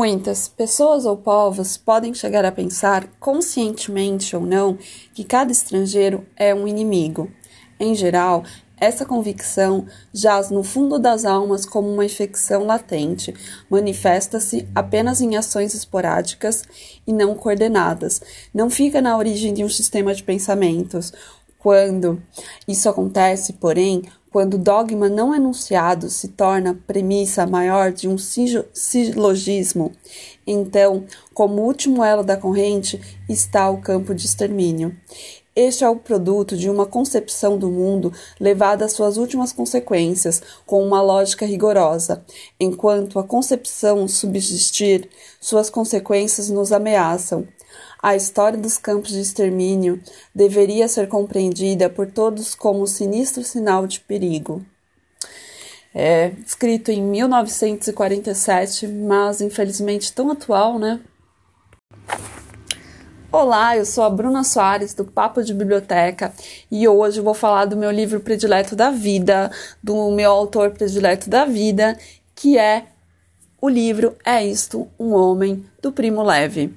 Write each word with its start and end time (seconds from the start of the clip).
Muitas 0.00 0.46
pessoas 0.46 1.04
ou 1.04 1.16
povos 1.16 1.76
podem 1.76 2.14
chegar 2.14 2.44
a 2.44 2.52
pensar, 2.52 3.08
conscientemente 3.18 4.36
ou 4.36 4.46
não, 4.46 4.78
que 5.12 5.24
cada 5.24 5.50
estrangeiro 5.50 6.24
é 6.36 6.54
um 6.54 6.68
inimigo. 6.68 7.28
Em 7.80 7.96
geral, 7.96 8.44
essa 8.76 9.04
convicção 9.04 9.88
jaz 10.14 10.50
no 10.50 10.62
fundo 10.62 11.00
das 11.00 11.24
almas 11.24 11.66
como 11.66 11.92
uma 11.92 12.04
infecção 12.04 12.64
latente, 12.64 13.34
manifesta-se 13.68 14.68
apenas 14.72 15.20
em 15.20 15.36
ações 15.36 15.74
esporádicas 15.74 16.62
e 17.04 17.12
não 17.12 17.34
coordenadas, 17.34 18.22
não 18.54 18.70
fica 18.70 19.02
na 19.02 19.18
origem 19.18 19.52
de 19.52 19.64
um 19.64 19.68
sistema 19.68 20.14
de 20.14 20.22
pensamentos. 20.22 21.12
Quando 21.58 22.22
isso 22.68 22.88
acontece, 22.88 23.54
porém, 23.54 24.04
quando 24.30 24.54
o 24.54 24.58
dogma 24.58 25.08
não 25.08 25.34
enunciado 25.34 26.10
se 26.10 26.28
torna 26.28 26.78
premissa 26.86 27.46
maior 27.46 27.92
de 27.92 28.08
um 28.08 28.16
silogismo, 28.18 29.92
então, 30.46 31.04
como 31.34 31.62
último 31.62 32.02
elo 32.02 32.22
da 32.22 32.36
corrente, 32.36 33.00
está 33.28 33.68
o 33.68 33.80
campo 33.80 34.14
de 34.14 34.24
extermínio. 34.24 34.96
Este 35.54 35.82
é 35.82 35.88
o 35.88 35.96
produto 35.96 36.56
de 36.56 36.70
uma 36.70 36.86
concepção 36.86 37.58
do 37.58 37.68
mundo 37.68 38.12
levada 38.38 38.84
às 38.84 38.92
suas 38.92 39.16
últimas 39.16 39.52
consequências, 39.52 40.40
com 40.64 40.86
uma 40.86 41.02
lógica 41.02 41.44
rigorosa. 41.44 42.24
Enquanto 42.60 43.18
a 43.18 43.24
concepção 43.24 44.06
subsistir, 44.06 45.10
suas 45.40 45.68
consequências 45.68 46.48
nos 46.48 46.70
ameaçam. 46.70 47.46
A 48.02 48.14
história 48.14 48.58
dos 48.58 48.78
campos 48.78 49.10
de 49.10 49.20
extermínio 49.20 50.00
deveria 50.34 50.88
ser 50.88 51.08
compreendida 51.08 51.90
por 51.90 52.06
todos 52.06 52.54
como 52.54 52.82
um 52.82 52.86
sinistro 52.86 53.42
sinal 53.42 53.86
de 53.86 54.00
perigo. 54.00 54.64
É 55.94 56.32
escrito 56.46 56.90
em 56.90 57.02
1947, 57.02 58.86
mas 58.86 59.40
infelizmente 59.40 60.12
tão 60.12 60.30
atual, 60.30 60.78
né? 60.78 61.00
Olá, 63.30 63.76
eu 63.76 63.84
sou 63.84 64.04
a 64.04 64.10
Bruna 64.10 64.42
Soares 64.42 64.94
do 64.94 65.04
Papo 65.04 65.42
de 65.42 65.52
Biblioteca 65.52 66.32
e 66.70 66.88
hoje 66.88 67.20
vou 67.20 67.34
falar 67.34 67.66
do 67.66 67.76
meu 67.76 67.90
livro 67.90 68.20
predileto 68.20 68.74
da 68.74 68.90
vida, 68.90 69.50
do 69.82 70.10
meu 70.10 70.30
autor 70.30 70.70
predileto 70.70 71.28
da 71.28 71.44
vida, 71.44 71.98
que 72.34 72.56
é 72.56 72.86
o 73.60 73.68
livro 73.68 74.16
É 74.24 74.42
Isto, 74.42 74.88
um 74.98 75.12
Homem, 75.12 75.64
do 75.82 75.92
Primo 75.92 76.22
Leve. 76.22 76.72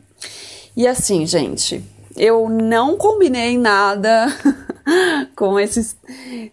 E 0.76 0.88
assim, 0.88 1.26
gente, 1.26 1.84
eu 2.16 2.50
não 2.50 2.98
combinei 2.98 3.58
nada 3.58 4.28
com 5.36 5.60
esses, 5.60 5.96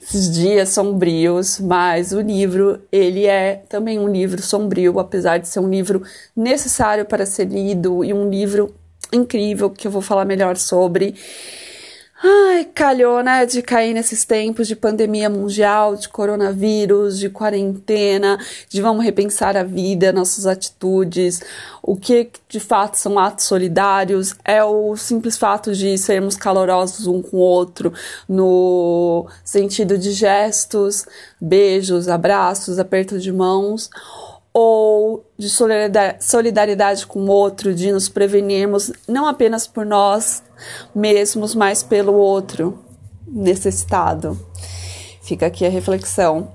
esses, 0.00 0.30
dias 0.30 0.70
sombrios, 0.70 1.58
mas 1.60 2.12
o 2.12 2.20
livro, 2.20 2.80
ele 2.90 3.26
é 3.26 3.62
também 3.68 3.98
um 3.98 4.08
livro 4.08 4.42
sombrio, 4.42 4.98
apesar 4.98 5.38
de 5.38 5.48
ser 5.48 5.60
um 5.60 5.68
livro 5.68 6.02
necessário 6.36 7.04
para 7.04 7.26
ser 7.26 7.48
lido 7.48 8.04
e 8.04 8.12
um 8.12 8.28
livro 8.28 8.74
incrível 9.12 9.70
que 9.70 9.86
eu 9.86 9.90
vou 9.90 10.02
falar 10.02 10.24
melhor 10.24 10.56
sobre. 10.56 11.14
Ai, 12.20 12.64
calhou, 12.64 13.22
né, 13.22 13.46
de 13.46 13.62
cair 13.62 13.94
nesses 13.94 14.24
tempos 14.24 14.66
de 14.66 14.74
pandemia 14.74 15.30
mundial, 15.30 15.94
de 15.94 16.08
coronavírus, 16.08 17.16
de 17.16 17.30
quarentena, 17.30 18.36
de 18.68 18.82
vamos 18.82 19.04
repensar 19.04 19.56
a 19.56 19.62
vida, 19.62 20.12
nossas 20.12 20.44
atitudes, 20.44 21.40
o 21.80 21.94
que 21.94 22.28
de 22.48 22.58
fato 22.58 22.96
são 22.96 23.20
atos 23.20 23.44
solidários, 23.44 24.34
é 24.44 24.64
o 24.64 24.96
simples 24.96 25.36
fato 25.36 25.72
de 25.72 25.96
sermos 25.96 26.36
calorosos 26.36 27.06
um 27.06 27.22
com 27.22 27.36
o 27.36 27.40
outro, 27.40 27.92
no 28.28 29.28
sentido 29.44 29.96
de 29.96 30.10
gestos, 30.10 31.06
beijos, 31.40 32.08
abraços, 32.08 32.80
aperto 32.80 33.20
de 33.20 33.32
mãos, 33.32 33.88
ou 34.52 35.24
de 35.36 35.48
solidariedade 35.48 37.06
com 37.06 37.20
o 37.20 37.30
outro, 37.30 37.74
de 37.74 37.92
nos 37.92 38.08
prevenirmos 38.08 38.92
não 39.06 39.26
apenas 39.26 39.66
por 39.66 39.86
nós 39.86 40.42
mesmos, 40.94 41.54
mas 41.54 41.82
pelo 41.82 42.14
outro 42.14 42.78
necessitado. 43.26 44.38
Fica 45.22 45.46
aqui 45.46 45.66
a 45.66 45.70
reflexão. 45.70 46.52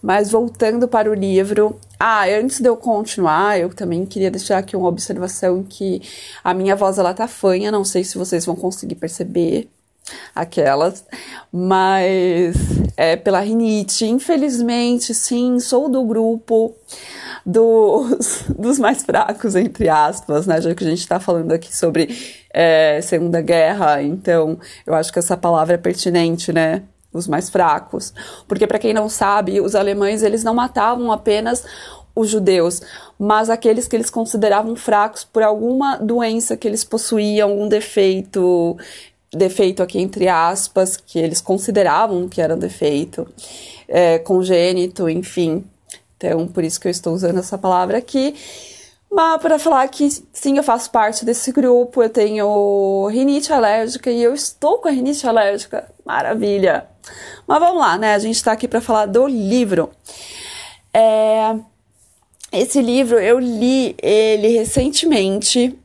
Mas 0.00 0.32
voltando 0.32 0.88
para 0.88 1.08
o 1.08 1.14
livro, 1.14 1.78
ah, 1.98 2.24
antes 2.26 2.60
de 2.60 2.68
eu 2.68 2.76
continuar, 2.76 3.60
eu 3.60 3.72
também 3.72 4.04
queria 4.04 4.32
deixar 4.32 4.58
aqui 4.58 4.76
uma 4.76 4.88
observação 4.88 5.62
que 5.62 6.02
a 6.42 6.52
minha 6.52 6.74
voz 6.74 6.98
ela 6.98 7.14
tá 7.14 7.28
fanha, 7.28 7.70
não 7.70 7.84
sei 7.84 8.02
se 8.02 8.18
vocês 8.18 8.44
vão 8.44 8.56
conseguir 8.56 8.96
perceber 8.96 9.68
aquelas, 10.34 11.04
mas 11.52 12.56
é 12.96 13.14
pela 13.14 13.38
rinite. 13.38 14.04
Infelizmente, 14.04 15.14
sim, 15.14 15.60
sou 15.60 15.88
do 15.88 16.02
grupo 16.04 16.74
dos, 17.44 18.44
dos 18.58 18.78
mais 18.78 19.02
fracos, 19.02 19.54
entre 19.54 19.88
aspas, 19.88 20.46
né? 20.46 20.60
Já 20.60 20.74
que 20.74 20.84
a 20.84 20.88
gente 20.88 21.00
está 21.00 21.20
falando 21.20 21.52
aqui 21.52 21.74
sobre 21.74 22.42
é, 22.52 23.00
Segunda 23.02 23.40
Guerra, 23.40 24.02
então 24.02 24.58
eu 24.86 24.94
acho 24.94 25.12
que 25.12 25.18
essa 25.18 25.36
palavra 25.36 25.74
é 25.74 25.78
pertinente, 25.78 26.52
né? 26.52 26.82
Os 27.12 27.28
mais 27.28 27.50
fracos. 27.50 28.14
Porque, 28.48 28.66
para 28.66 28.78
quem 28.78 28.94
não 28.94 29.08
sabe, 29.08 29.60
os 29.60 29.74
alemães 29.74 30.22
eles 30.22 30.42
não 30.42 30.54
matavam 30.54 31.12
apenas 31.12 31.64
os 32.14 32.28
judeus, 32.28 32.80
mas 33.18 33.48
aqueles 33.48 33.88
que 33.88 33.96
eles 33.96 34.10
consideravam 34.10 34.76
fracos 34.76 35.24
por 35.24 35.42
alguma 35.42 35.96
doença 35.96 36.56
que 36.56 36.68
eles 36.68 36.84
possuíam, 36.84 37.50
algum 37.50 37.68
defeito, 37.68 38.76
defeito 39.32 39.82
aqui 39.82 39.98
entre 39.98 40.28
aspas, 40.28 40.96
que 40.96 41.18
eles 41.18 41.40
consideravam 41.40 42.28
que 42.28 42.40
era 42.40 42.54
um 42.54 42.58
defeito, 42.58 43.26
é, 43.88 44.18
congênito, 44.18 45.08
enfim. 45.08 45.64
Então, 46.22 46.46
por 46.46 46.62
isso 46.62 46.80
que 46.80 46.86
eu 46.86 46.90
estou 46.90 47.12
usando 47.12 47.40
essa 47.40 47.58
palavra 47.58 47.98
aqui. 47.98 48.36
Mas 49.10 49.42
para 49.42 49.58
falar 49.58 49.86
que 49.88 50.08
sim, 50.32 50.56
eu 50.56 50.62
faço 50.62 50.90
parte 50.90 51.24
desse 51.24 51.50
grupo, 51.52 52.02
eu 52.02 52.08
tenho 52.08 53.06
rinite 53.08 53.52
alérgica 53.52 54.10
e 54.10 54.22
eu 54.22 54.32
estou 54.32 54.78
com 54.78 54.88
a 54.88 54.92
rinite 54.92 55.26
alérgica. 55.26 55.90
Maravilha! 56.04 56.86
Mas 57.46 57.58
vamos 57.58 57.80
lá, 57.80 57.98
né? 57.98 58.14
A 58.14 58.18
gente 58.18 58.36
está 58.36 58.52
aqui 58.52 58.68
para 58.68 58.80
falar 58.80 59.06
do 59.06 59.26
livro. 59.26 59.90
É... 60.94 61.56
Esse 62.52 62.80
livro 62.80 63.18
eu 63.18 63.38
li 63.38 63.96
ele 64.00 64.48
recentemente 64.48 65.76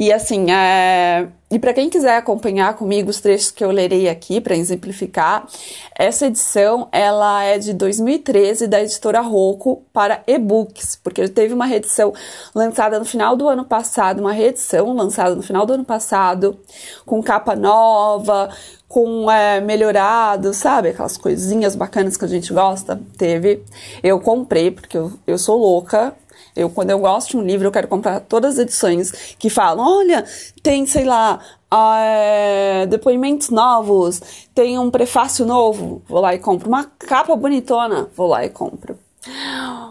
e 0.00 0.12
assim, 0.12 0.48
é... 0.52 1.26
e 1.50 1.58
para 1.58 1.74
quem 1.74 1.90
quiser 1.90 2.18
acompanhar 2.18 2.76
comigo 2.76 3.10
os 3.10 3.20
trechos 3.20 3.50
que 3.50 3.64
eu 3.64 3.72
lerei 3.72 4.08
aqui 4.08 4.40
para 4.40 4.54
exemplificar, 4.54 5.44
essa 5.92 6.26
edição 6.26 6.86
ela 6.92 7.42
é 7.42 7.58
de 7.58 7.74
2013 7.74 8.68
da 8.68 8.80
editora 8.80 9.20
Rocco 9.20 9.82
para 9.92 10.22
e-books, 10.24 10.94
porque 11.02 11.26
teve 11.26 11.52
uma 11.52 11.66
reedição 11.66 12.12
lançada 12.54 12.96
no 13.00 13.04
final 13.04 13.34
do 13.34 13.48
ano 13.48 13.64
passado, 13.64 14.20
uma 14.20 14.30
reedição 14.30 14.94
lançada 14.94 15.34
no 15.34 15.42
final 15.42 15.66
do 15.66 15.72
ano 15.72 15.84
passado, 15.84 16.60
com 17.04 17.20
capa 17.20 17.56
nova, 17.56 18.50
com 18.86 19.28
é, 19.28 19.60
melhorado, 19.60 20.54
sabe? 20.54 20.90
Aquelas 20.90 21.16
coisinhas 21.16 21.74
bacanas 21.74 22.16
que 22.16 22.24
a 22.24 22.28
gente 22.28 22.52
gosta. 22.52 23.00
Teve. 23.16 23.64
Eu 24.00 24.20
comprei, 24.20 24.70
porque 24.70 24.96
eu, 24.96 25.12
eu 25.26 25.36
sou 25.36 25.58
louca 25.58 26.14
eu, 26.54 26.68
quando 26.68 26.90
eu 26.90 26.98
gosto 26.98 27.30
de 27.30 27.36
um 27.36 27.42
livro, 27.42 27.66
eu 27.66 27.72
quero 27.72 27.88
comprar 27.88 28.20
todas 28.20 28.54
as 28.54 28.60
edições 28.60 29.34
que 29.38 29.48
falam, 29.48 29.98
olha, 29.98 30.24
tem, 30.62 30.86
sei 30.86 31.04
lá, 31.04 31.40
é, 31.72 32.86
depoimentos 32.86 33.50
novos, 33.50 34.20
tem 34.54 34.78
um 34.78 34.90
prefácio 34.90 35.44
novo, 35.46 36.02
vou 36.08 36.20
lá 36.20 36.34
e 36.34 36.38
compro. 36.38 36.68
Uma 36.68 36.84
capa 36.84 37.36
bonitona, 37.36 38.08
vou 38.16 38.26
lá 38.26 38.44
e 38.44 38.48
compro. 38.48 38.98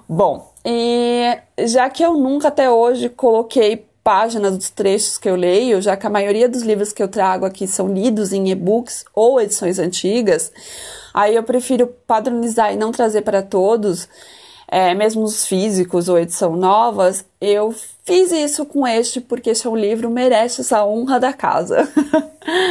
Bom, 0.10 0.54
e 0.66 1.38
já 1.66 1.90
que 1.90 2.04
eu 2.04 2.14
nunca 2.14 2.48
até 2.48 2.70
hoje 2.70 3.10
coloquei 3.10 3.88
páginas 4.04 4.58
dos 4.58 4.70
trechos 4.70 5.18
que 5.18 5.30
eu 5.30 5.36
leio, 5.36 5.82
já 5.82 5.98
que 5.98 6.08
a 6.08 6.10
maioria 6.10 6.48
dos 6.48 6.62
livros 6.62 6.94
que 6.94 7.04
eu 7.04 7.10
trago 7.10 7.46
aqui 7.46 7.68
são 7.68 7.90
lidos 7.90 8.32
em 8.32 8.50
e-books 8.50 9.04
ou 9.14 9.40
edições 9.42 9.80
antigas, 9.80 10.50
aí 11.14 11.36
eu 11.36 11.44
prefiro 11.44 11.88
padronizar 12.08 12.74
e 12.74 12.78
não 12.78 12.92
trazer 12.92 13.22
para 13.22 13.44
todos 13.44 14.08
é, 14.70 14.94
mesmo 14.94 15.24
os 15.24 15.48
físicos 15.48 16.10
ou 16.10 16.20
edição 16.20 16.56
novas, 16.56 17.26
eu 17.40 17.74
fiz 18.04 18.32
isso 18.32 18.66
com 18.66 18.86
este 18.86 19.22
porque 19.22 19.52
este 19.52 19.66
é 19.66 19.70
um 19.70 19.76
livro 19.76 20.10
merece 20.10 20.62
essa 20.62 20.86
honra 20.86 21.20
da 21.20 21.32
casa. 21.32 21.88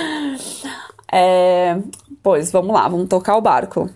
é, 1.10 1.78
pois 2.22 2.50
vamos 2.50 2.74
lá, 2.74 2.86
vamos 2.86 3.08
tocar 3.08 3.36
o 3.36 3.40
barco. 3.40 3.88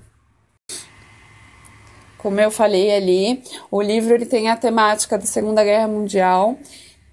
Como 2.16 2.40
eu 2.40 2.50
falei 2.50 2.90
ali, 2.94 3.42
o 3.70 3.80
livro 3.80 4.14
ele 4.14 4.26
tem 4.26 4.48
a 4.48 4.56
temática 4.56 5.18
da 5.18 5.26
Segunda 5.26 5.62
Guerra 5.62 5.88
Mundial. 5.88 6.56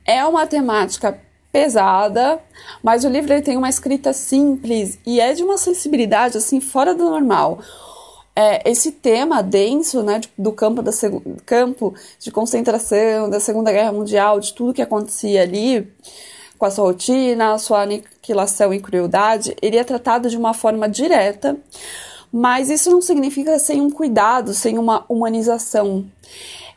É 0.05 0.25
uma 0.25 0.47
temática 0.47 1.19
pesada, 1.51 2.39
mas 2.83 3.03
o 3.03 3.09
livro 3.09 3.33
ele 3.33 3.41
tem 3.41 3.57
uma 3.57 3.69
escrita 3.69 4.13
simples 4.13 4.99
e 5.05 5.19
é 5.19 5.33
de 5.33 5.43
uma 5.43 5.57
sensibilidade 5.57 6.37
assim 6.37 6.61
fora 6.61 6.93
do 6.93 7.09
normal 7.09 7.59
é, 8.39 8.69
esse 8.69 8.91
tema 8.91 9.41
denso 9.41 10.03
né, 10.03 10.21
do 10.37 10.51
campo, 10.51 10.83
da, 10.83 10.91
campo 11.43 11.95
de 12.19 12.29
concentração, 12.29 13.27
da 13.27 13.39
Segunda 13.39 13.71
Guerra 13.71 13.91
Mundial, 13.91 14.39
de 14.39 14.53
tudo 14.53 14.75
que 14.75 14.81
acontecia 14.81 15.41
ali, 15.41 15.91
com 16.55 16.65
a 16.65 16.69
sua 16.69 16.85
rotina, 16.85 17.53
a 17.53 17.57
sua 17.57 17.81
aniquilação 17.81 18.71
e 18.71 18.79
crueldade, 18.79 19.55
ele 19.59 19.77
é 19.77 19.83
tratado 19.83 20.29
de 20.29 20.37
uma 20.37 20.53
forma 20.53 20.87
direta, 20.87 21.57
Mas 22.31 22.69
isso 22.69 22.89
não 22.89 23.01
significa 23.01 23.57
sem 23.59 23.81
um 23.81 23.89
cuidado, 23.89 24.53
sem 24.53 24.77
uma 24.77 25.05
humanização. 25.07 26.05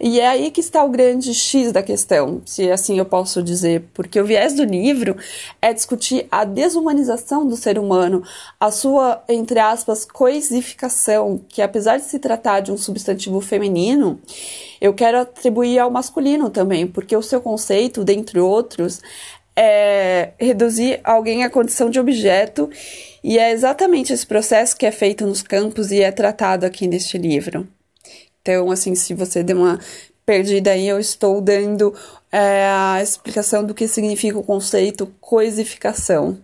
E 0.03 0.19
é 0.19 0.29
aí 0.29 0.51
que 0.51 0.61
está 0.61 0.83
o 0.83 0.89
grande 0.89 1.35
X 1.35 1.73
da 1.73 1.83
questão, 1.83 2.41
se 2.47 2.71
assim 2.71 2.99
eu 2.99 3.05
posso 3.05 3.43
dizer, 3.43 3.85
porque 3.93 4.19
o 4.19 4.25
viés 4.25 4.55
do 4.55 4.65
livro 4.65 5.15
é 5.61 5.75
discutir 5.75 6.27
a 6.31 6.43
desumanização 6.43 7.47
do 7.47 7.55
ser 7.55 7.79
humano, 7.79 8.23
a 8.59 8.71
sua, 8.71 9.23
entre 9.29 9.61
aspas, 9.61 10.07
coisificação, 10.07 11.39
que 11.47 11.61
apesar 11.61 11.99
de 11.99 12.05
se 12.05 12.19
tratar 12.19 12.61
de 12.61 12.73
um 12.73 12.79
substantivo 12.79 13.43
feminino, 13.43 14.19
eu 14.81 14.95
quero 14.95 15.19
atribuir 15.19 15.79
ao 15.79 15.91
masculino 15.91 16.49
também, 16.49 16.87
porque 16.87 17.15
o 17.15 17.23
seu 17.23 17.43
conceito, 17.43 18.03
dentre 18.03 18.41
outros, 18.41 19.03
é 19.57 20.31
reduzir 20.39 21.01
alguém 21.05 21.45
à 21.45 21.51
condição 21.51 21.91
de 21.91 22.01
objeto, 22.01 22.71
e 23.23 23.39
é 23.39 23.51
exatamente 23.51 24.13
esse 24.13 24.27
processo 24.27 24.77
que 24.77 24.87
é 24.87 24.93
feito 24.93 25.27
nos 25.27 25.43
campos 25.43 25.91
e 25.91 26.03
é 26.03 26.11
tratado 26.11 26.65
aqui 26.65 26.87
neste 26.87 27.19
livro. 27.19 27.69
Então, 28.41 28.71
assim, 28.71 28.95
se 28.95 29.13
você 29.13 29.43
deu 29.43 29.59
uma 29.59 29.79
perdida 30.25 30.71
aí, 30.71 30.89
eu 30.89 30.99
estou 30.99 31.41
dando 31.41 31.95
é, 32.33 32.65
a 32.67 33.03
explicação 33.03 33.65
do 33.65 33.75
que 33.75 33.87
significa 33.89 34.39
o 34.39 34.45
conceito 34.45 35.13
coisificação. 35.21 36.39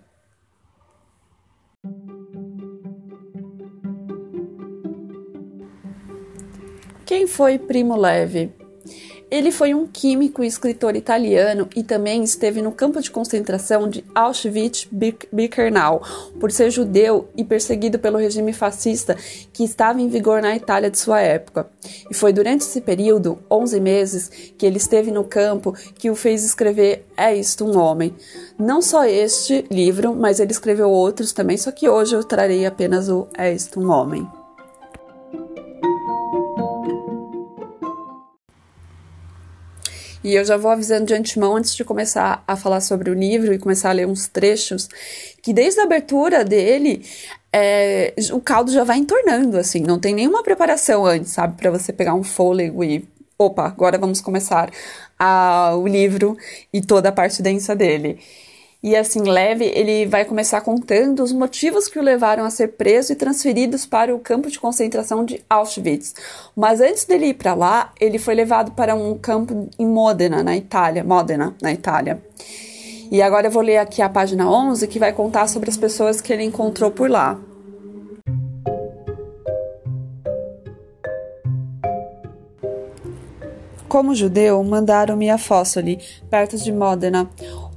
Quem 7.07 7.29
foi 7.29 7.57
Primo 7.57 7.97
Levi? 7.97 8.53
Ele 9.37 9.53
foi 9.53 9.75
um 9.75 9.87
químico 9.87 10.43
e 10.43 10.47
escritor 10.47 10.97
italiano 10.97 11.69
e 11.77 11.83
também 11.83 12.25
esteve 12.25 12.63
no 12.63 12.73
campo 12.73 13.03
de 13.03 13.11
concentração 13.11 13.87
de 13.87 14.03
Auschwitz-Birkenau 14.15 16.03
por 16.41 16.51
ser 16.51 16.71
judeu 16.71 17.29
e 17.37 17.45
perseguido 17.45 17.99
pelo 17.99 18.17
regime 18.17 18.55
fascista 18.55 19.15
que 19.53 19.63
estava 19.63 20.01
em 20.01 20.09
vigor 20.09 20.41
na 20.41 20.57
Itália 20.57 20.91
de 20.91 20.99
sua 20.99 21.21
época. 21.21 21.69
E 22.11 22.15
foi 22.15 22.33
durante 22.33 22.63
esse 22.63 22.81
período, 22.81 23.39
11 23.51 23.79
meses, 23.79 24.31
que 24.57 24.65
ele 24.65 24.79
esteve 24.79 25.11
no 25.11 25.23
campo 25.23 25.75
que 25.97 26.09
o 26.09 26.17
fez 26.17 26.43
escrever 26.43 27.05
É 27.15 27.37
Isto 27.37 27.67
um 27.67 27.79
Homem. 27.79 28.15
Não 28.59 28.81
só 28.81 29.05
este 29.05 29.67
livro, 29.71 30.17
mas 30.17 30.41
ele 30.41 30.53
escreveu 30.53 30.89
outros 30.89 31.35
também, 31.35 31.59
só 31.59 31.71
que 31.71 31.91
hoje 31.91 32.17
eu 32.17 32.25
trarei 32.25 32.65
apenas 32.65 33.11
o 33.11 33.29
É 33.37 33.53
Isto 33.53 33.81
um 33.81 33.91
Homem. 33.91 34.27
E 40.27 40.35
eu 40.35 40.45
já 40.45 40.57
vou 40.57 40.73
avisando 40.73 41.07
de 41.07 41.15
antemão, 41.15 41.55
antes 41.55 41.73
de 41.73 41.85
começar 41.85 42.43
a 42.49 42.57
falar 42.57 42.81
sobre 42.81 43.11
o 43.11 43.15
livro 43.15 43.55
e 43.55 43.61
começar 43.61 43.91
a 43.91 43.93
ler 43.93 44.09
uns 44.09 44.27
trechos, 44.27 44.89
que 45.41 45.53
desde 45.53 45.79
a 45.79 45.85
abertura 45.85 46.45
dele, 46.45 47.07
é, 47.53 48.13
o 48.33 48.41
caldo 48.41 48.73
já 48.73 48.83
vai 48.83 48.99
entornando, 48.99 49.57
assim, 49.57 49.79
não 49.79 50.01
tem 50.01 50.13
nenhuma 50.13 50.43
preparação 50.43 51.07
antes, 51.07 51.31
sabe, 51.31 51.57
para 51.57 51.71
você 51.71 51.93
pegar 51.93 52.15
um 52.15 52.25
fôlego 52.25 52.83
e. 52.83 53.09
Opa, 53.39 53.67
agora 53.67 53.99
vamos 53.99 54.21
começar 54.21 54.69
a, 55.17 55.77
o 55.77 55.87
livro 55.87 56.37
e 56.73 56.81
toda 56.81 57.11
a 57.11 57.13
parte 57.13 57.41
densa 57.41 57.77
dele. 57.77 58.19
E 58.87 58.95
assim, 58.95 59.23
Leve, 59.23 59.65
ele 59.75 60.07
vai 60.07 60.25
começar 60.25 60.61
contando 60.61 61.21
os 61.21 61.33
motivos 61.33 61.89
que 61.89 61.99
o 61.99 62.03
levaram 62.03 62.45
a 62.45 62.51
ser 62.51 62.69
preso 62.69 63.13
e 63.13 63.17
transferidos 63.17 63.85
para 63.85 64.15
o 64.15 64.21
campo 64.21 64.49
de 64.49 64.61
concentração 64.61 65.25
de 65.25 65.43
Auschwitz. 65.51 66.15
Mas 66.55 66.81
antes 66.81 67.05
dele 67.05 67.31
ir 67.31 67.35
para 67.35 67.53
lá, 67.53 67.93
ele 68.01 68.17
foi 68.17 68.37
levado 68.37 68.71
para 68.71 68.95
um 68.95 69.19
campo 69.19 69.69
em 69.77 69.85
Modena, 69.89 70.41
na 70.41 70.57
Itália, 70.57 71.03
Modena, 71.03 71.53
na 71.61 71.73
Itália. 71.73 72.23
E 73.11 73.21
agora 73.21 73.49
eu 73.49 73.51
vou 73.51 73.61
ler 73.61 73.79
aqui 73.79 74.01
a 74.01 74.09
página 74.09 74.49
11, 74.49 74.87
que 74.87 75.01
vai 75.01 75.13
contar 75.13 75.49
sobre 75.49 75.69
as 75.69 75.77
pessoas 75.77 76.21
que 76.21 76.33
ele 76.33 76.45
encontrou 76.45 76.93
por 76.93 77.11
lá. 77.11 77.41
Como 83.89 84.15
judeu, 84.15 84.63
mandaram-me 84.63 85.29
a 85.29 85.39
Fossoli, 85.39 85.99
perto 86.31 86.57
de 86.57 86.71
Modena, 86.71 87.29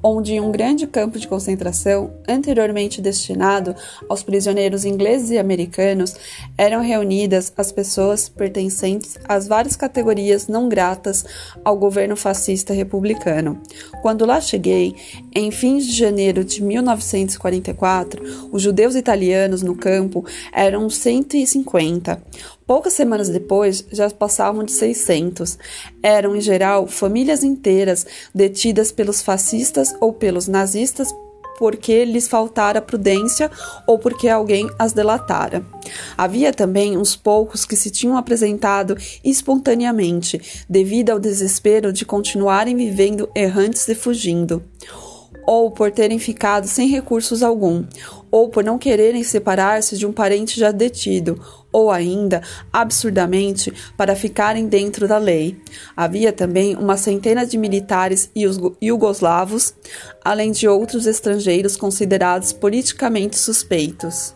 onde 0.01 0.39
um 0.39 0.51
grande 0.51 0.87
campo 0.87 1.19
de 1.19 1.27
concentração, 1.27 2.13
anteriormente 2.27 3.01
destinado 3.01 3.75
aos 4.07 4.23
prisioneiros 4.23 4.85
ingleses 4.85 5.29
e 5.31 5.37
americanos, 5.37 6.15
eram 6.57 6.81
reunidas 6.81 7.51
as 7.57 7.71
pessoas 7.71 8.29
pertencentes 8.29 9.17
às 9.27 9.47
várias 9.47 9.75
categorias 9.75 10.47
não 10.47 10.69
gratas 10.69 11.25
ao 11.63 11.77
governo 11.77 12.15
fascista 12.15 12.73
republicano. 12.73 13.61
Quando 14.01 14.25
lá 14.25 14.39
cheguei, 14.39 14.95
em 15.35 15.51
fins 15.51 15.85
de 15.85 15.93
janeiro 15.93 16.43
de 16.43 16.63
1944, 16.63 18.49
os 18.51 18.61
judeus 18.61 18.95
italianos 18.95 19.61
no 19.61 19.75
campo 19.75 20.25
eram 20.53 20.89
150. 20.89 22.21
Poucas 22.69 22.93
semanas 22.93 23.29
depois, 23.29 23.83
já 23.91 24.07
passavam 24.11 24.63
de 24.63 24.71
600. 24.73 25.57
Eram, 26.03 26.35
em 26.35 26.39
geral, 26.39 26.85
famílias 26.85 27.43
inteiras 27.43 28.05
detidas 28.31 28.91
pelos 28.91 29.23
fascistas 29.23 29.95
ou 29.99 30.13
pelos 30.13 30.47
nazistas 30.47 31.11
porque 31.57 32.05
lhes 32.05 32.27
faltara 32.27 32.79
prudência 32.79 33.49
ou 33.87 33.97
porque 33.97 34.29
alguém 34.29 34.69
as 34.77 34.93
delatara. 34.93 35.65
Havia 36.15 36.53
também 36.53 36.95
uns 36.95 37.15
poucos 37.15 37.65
que 37.65 37.75
se 37.75 37.89
tinham 37.89 38.15
apresentado 38.15 38.95
espontaneamente, 39.23 40.63
devido 40.69 41.09
ao 41.09 41.19
desespero 41.19 41.91
de 41.91 42.05
continuarem 42.05 42.75
vivendo 42.75 43.27
errantes 43.33 43.87
e 43.87 43.95
fugindo 43.95 44.63
ou 45.51 45.71
por 45.71 45.91
terem 45.91 46.19
ficado 46.19 46.67
sem 46.67 46.87
recursos 46.87 47.41
algum, 47.41 47.83
ou 48.29 48.49
por 48.49 48.63
não 48.63 48.77
quererem 48.77 49.23
separar-se 49.23 49.97
de 49.97 50.05
um 50.05 50.11
parente 50.11 50.59
já 50.59 50.69
detido, 50.69 51.41
ou 51.71 51.91
ainda, 51.91 52.41
absurdamente, 52.71 53.73
para 53.95 54.15
ficarem 54.15 54.67
dentro 54.67 55.07
da 55.07 55.17
lei. 55.17 55.61
Havia 55.95 56.31
também 56.31 56.75
uma 56.75 56.97
centena 56.97 57.45
de 57.45 57.57
militares 57.57 58.29
iugoslavos, 58.81 59.73
além 60.23 60.51
de 60.51 60.67
outros 60.67 61.05
estrangeiros 61.05 61.75
considerados 61.75 62.51
politicamente 62.51 63.37
suspeitos. 63.37 64.33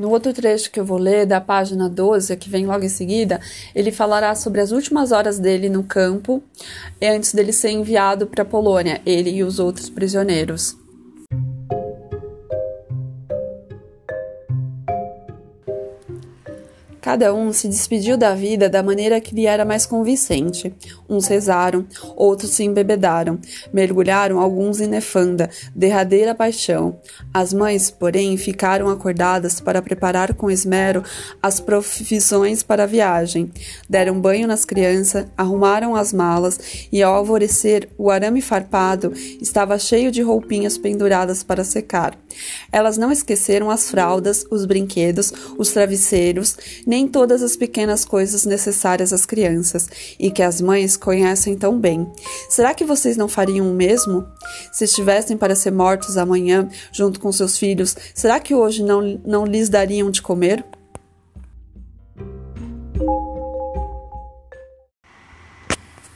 No 0.00 0.08
outro 0.08 0.32
trecho 0.32 0.70
que 0.70 0.80
eu 0.80 0.84
vou 0.84 0.96
ler, 0.96 1.26
da 1.26 1.42
página 1.42 1.86
12, 1.86 2.34
que 2.38 2.48
vem 2.48 2.64
logo 2.64 2.82
em 2.82 2.88
seguida, 2.88 3.38
ele 3.74 3.92
falará 3.92 4.34
sobre 4.34 4.62
as 4.62 4.72
últimas 4.72 5.12
horas 5.12 5.38
dele 5.38 5.68
no 5.68 5.84
campo 5.84 6.42
antes 7.02 7.34
dele 7.34 7.52
ser 7.52 7.72
enviado 7.72 8.26
para 8.26 8.40
a 8.40 8.46
Polônia, 8.46 9.02
ele 9.04 9.28
e 9.28 9.44
os 9.44 9.58
outros 9.58 9.90
prisioneiros. 9.90 10.74
Cada 17.10 17.34
um 17.34 17.52
se 17.52 17.66
despediu 17.66 18.16
da 18.16 18.36
vida 18.36 18.68
da 18.68 18.84
maneira 18.84 19.20
que 19.20 19.34
lhe 19.34 19.44
era 19.44 19.64
mais 19.64 19.84
convincente. 19.84 20.72
Uns 21.08 21.26
rezaram, 21.26 21.84
outros 22.14 22.52
se 22.52 22.62
embebedaram, 22.62 23.36
mergulharam 23.72 24.38
alguns 24.38 24.80
em 24.80 24.86
nefanda, 24.86 25.50
derradeira 25.74 26.36
paixão. 26.36 27.00
As 27.34 27.52
mães, 27.52 27.90
porém, 27.90 28.36
ficaram 28.36 28.88
acordadas 28.88 29.60
para 29.60 29.82
preparar 29.82 30.34
com 30.34 30.48
esmero 30.48 31.02
as 31.42 31.58
provisões 31.58 32.62
para 32.62 32.84
a 32.84 32.86
viagem. 32.86 33.50
Deram 33.88 34.20
banho 34.20 34.46
nas 34.46 34.64
crianças, 34.64 35.26
arrumaram 35.36 35.96
as 35.96 36.12
malas 36.12 36.86
e, 36.92 37.02
ao 37.02 37.12
alvorecer, 37.12 37.88
o 37.98 38.08
arame 38.08 38.40
farpado 38.40 39.12
estava 39.42 39.76
cheio 39.80 40.12
de 40.12 40.22
roupinhas 40.22 40.78
penduradas 40.78 41.42
para 41.42 41.64
secar. 41.64 42.16
Elas 42.70 42.96
não 42.96 43.10
esqueceram 43.10 43.68
as 43.68 43.90
fraldas, 43.90 44.46
os 44.48 44.64
brinquedos, 44.64 45.32
os 45.58 45.72
travesseiros, 45.72 46.56
nem 46.86 46.99
todas 47.08 47.42
as 47.42 47.56
pequenas 47.56 48.04
coisas 48.04 48.44
necessárias 48.44 49.12
às 49.12 49.26
crianças 49.26 49.88
e 50.18 50.30
que 50.30 50.42
as 50.42 50.60
mães 50.60 50.96
conhecem 50.96 51.56
tão 51.56 51.78
bem. 51.78 52.10
Será 52.48 52.74
que 52.74 52.84
vocês 52.84 53.16
não 53.16 53.28
fariam 53.28 53.70
o 53.70 53.74
mesmo? 53.74 54.26
Se 54.72 54.84
estivessem 54.84 55.36
para 55.36 55.54
ser 55.54 55.70
mortos 55.70 56.16
amanhã, 56.16 56.68
junto 56.92 57.20
com 57.20 57.30
seus 57.30 57.58
filhos, 57.58 57.96
será 58.14 58.40
que 58.40 58.54
hoje 58.54 58.82
não, 58.82 59.20
não 59.24 59.44
lhes 59.44 59.68
dariam 59.68 60.10
de 60.10 60.22
comer? 60.22 60.64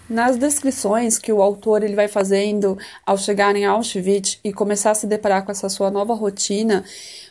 Nas 0.09 0.37
descrições 0.37 1.19
que 1.19 1.33
o 1.33 1.41
autor 1.41 1.83
ele 1.83 1.95
vai 1.95 2.09
fazendo 2.09 2.77
ao 3.07 3.17
chegar 3.17 3.57
em 3.57 3.65
Auschwitz 3.65 4.39
e 4.45 4.53
começar 4.53 4.91
a 4.91 4.95
se 4.95 5.07
deparar 5.07 5.47
com 5.47 5.51
essa 5.51 5.69
sua 5.71 5.91
nova 5.91 6.13
rotina, 6.13 6.85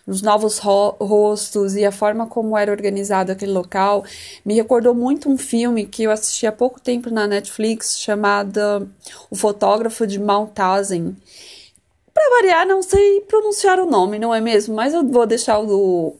os 0.07 0.23
novos 0.23 0.57
ro 0.57 0.95
rostos 0.99 1.75
e 1.75 1.85
a 1.85 1.91
forma 1.91 2.25
como 2.25 2.57
era 2.57 2.71
organizado 2.71 3.31
aquele 3.31 3.51
local, 3.51 4.03
me 4.43 4.55
recordou 4.55 4.95
muito 4.95 5.29
um 5.29 5.37
filme 5.37 5.85
que 5.85 6.03
eu 6.03 6.11
assisti 6.11 6.47
há 6.47 6.51
pouco 6.51 6.81
tempo 6.81 7.11
na 7.11 7.27
Netflix 7.27 7.99
chamado 7.99 8.89
O 9.29 9.35
Fotógrafo 9.35 10.07
de 10.07 10.19
Mauthausen. 10.19 11.15
Para 12.11 12.41
variar, 12.41 12.65
não 12.65 12.81
sei 12.81 13.21
pronunciar 13.21 13.79
o 13.79 13.85
nome, 13.85 14.17
não 14.17 14.33
é 14.33 14.41
mesmo? 14.41 14.75
Mas 14.75 14.95
eu 14.95 15.07
vou 15.07 15.27
deixar 15.27 15.59
o, 15.59 16.15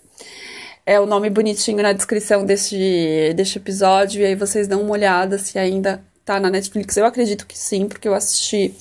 é 0.86 1.00
o 1.00 1.08
nome 1.08 1.32
bonitinho 1.32 1.82
na 1.82 1.94
descrição 1.94 2.46
deste, 2.46 3.34
deste 3.36 3.58
episódio 3.58 4.22
e 4.22 4.26
aí 4.26 4.36
vocês 4.36 4.68
dão 4.68 4.82
uma 4.82 4.92
olhada 4.92 5.40
se 5.40 5.58
ainda 5.58 6.04
tá 6.26 6.40
na 6.40 6.50
Netflix. 6.50 6.98
Eu 6.98 7.06
acredito 7.06 7.46
que 7.46 7.58
sim, 7.58 7.88
porque 7.88 8.08
eu 8.08 8.14
assisti, 8.14 8.74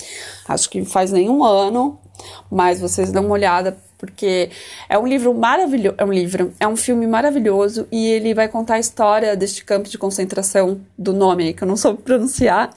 acho 0.48 0.68
que 0.70 0.84
faz 0.84 1.10
nenhum 1.12 1.44
ano, 1.44 1.98
mas 2.50 2.80
vocês 2.80 3.10
dão 3.10 3.24
uma 3.24 3.34
olhada 3.34 3.76
porque 3.98 4.50
é 4.88 4.98
um 4.98 5.06
livro 5.06 5.32
maravilhoso, 5.32 5.94
é 5.96 6.04
um 6.04 6.12
livro, 6.12 6.52
é 6.58 6.66
um 6.66 6.76
filme 6.76 7.06
maravilhoso 7.06 7.86
e 7.90 8.08
ele 8.08 8.34
vai 8.34 8.48
contar 8.48 8.74
a 8.74 8.78
história 8.80 9.36
deste 9.36 9.64
campo 9.64 9.88
de 9.88 9.96
concentração 9.96 10.80
do 10.98 11.12
nome 11.12 11.52
que 11.52 11.62
eu 11.62 11.68
não 11.68 11.76
soube 11.76 12.02
pronunciar 12.02 12.74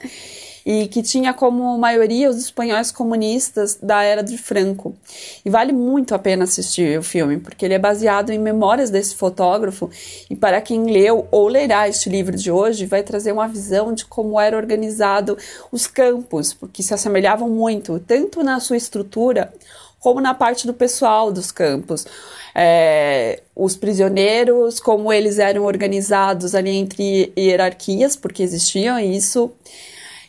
e 0.66 0.88
que 0.88 1.00
tinha 1.00 1.32
como 1.32 1.78
maioria 1.78 2.28
os 2.28 2.38
espanhóis 2.38 2.90
comunistas 2.90 3.78
da 3.80 4.02
era 4.02 4.20
de 4.20 4.36
Franco. 4.36 4.96
E 5.44 5.48
vale 5.48 5.72
muito 5.72 6.12
a 6.12 6.18
pena 6.18 6.42
assistir 6.42 6.98
o 6.98 7.04
filme, 7.04 7.38
porque 7.38 7.64
ele 7.64 7.74
é 7.74 7.78
baseado 7.78 8.30
em 8.30 8.38
memórias 8.38 8.90
desse 8.90 9.14
fotógrafo 9.14 9.88
e 10.28 10.34
para 10.34 10.60
quem 10.60 10.90
leu 10.90 11.28
ou 11.30 11.46
lerá 11.46 11.88
este 11.88 12.10
livro 12.10 12.36
de 12.36 12.50
hoje, 12.50 12.84
vai 12.84 13.04
trazer 13.04 13.30
uma 13.30 13.46
visão 13.46 13.94
de 13.94 14.04
como 14.06 14.40
era 14.40 14.56
organizado 14.56 15.38
os 15.70 15.86
campos, 15.86 16.52
porque 16.52 16.82
se 16.82 16.92
assemelhavam 16.92 17.48
muito, 17.48 18.00
tanto 18.00 18.42
na 18.42 18.58
sua 18.58 18.76
estrutura 18.76 19.52
como 20.00 20.20
na 20.20 20.34
parte 20.34 20.66
do 20.66 20.74
pessoal 20.74 21.30
dos 21.30 21.52
campos. 21.52 22.04
É, 22.52 23.40
os 23.54 23.76
prisioneiros, 23.76 24.80
como 24.80 25.12
eles 25.12 25.38
eram 25.38 25.64
organizados 25.64 26.56
ali 26.56 26.70
entre 26.70 27.32
hierarquias, 27.38 28.16
porque 28.16 28.42
existiam 28.42 28.98
isso 28.98 29.52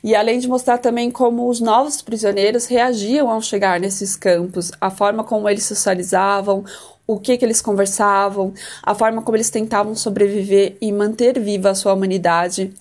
e 0.03 0.15
além 0.15 0.39
de 0.39 0.47
mostrar 0.47 0.77
também 0.77 1.09
como 1.09 1.49
os 1.49 1.59
novos 1.59 2.01
prisioneiros 2.01 2.65
reagiam 2.65 3.29
ao 3.29 3.41
chegar 3.41 3.79
nesses 3.79 4.15
campos, 4.15 4.71
a 4.79 4.89
forma 4.89 5.23
como 5.23 5.49
eles 5.49 5.65
socializavam, 5.65 6.63
o 7.05 7.19
que, 7.19 7.37
que 7.37 7.45
eles 7.45 7.61
conversavam, 7.61 8.53
a 8.83 8.93
forma 8.93 9.21
como 9.21 9.37
eles 9.37 9.49
tentavam 9.49 9.95
sobreviver 9.95 10.75
e 10.81 10.91
manter 10.91 11.39
viva 11.39 11.69
a 11.69 11.75
sua 11.75 11.93
humanidade. 11.93 12.73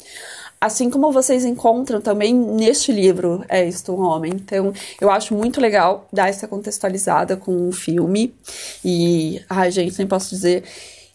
Assim 0.61 0.91
como 0.91 1.13
vocês 1.13 1.45
encontram 1.45 2.01
também 2.01 2.35
neste 2.35 2.91
livro, 2.91 3.45
É 3.49 3.65
Isto 3.65 3.93
um 3.93 4.01
Homem. 4.01 4.33
Então, 4.35 4.73
eu 5.01 5.11
acho 5.11 5.35
muito 5.35 5.61
legal 5.61 6.09
dar 6.13 6.29
essa 6.29 6.49
contextualizada 6.49 7.37
com 7.37 7.69
o 7.69 7.73
filme. 7.73 8.35
E, 8.85 9.41
ai, 9.49 9.71
gente, 9.71 9.99
nem 9.99 10.07
posso 10.07 10.31
dizer 10.31 10.65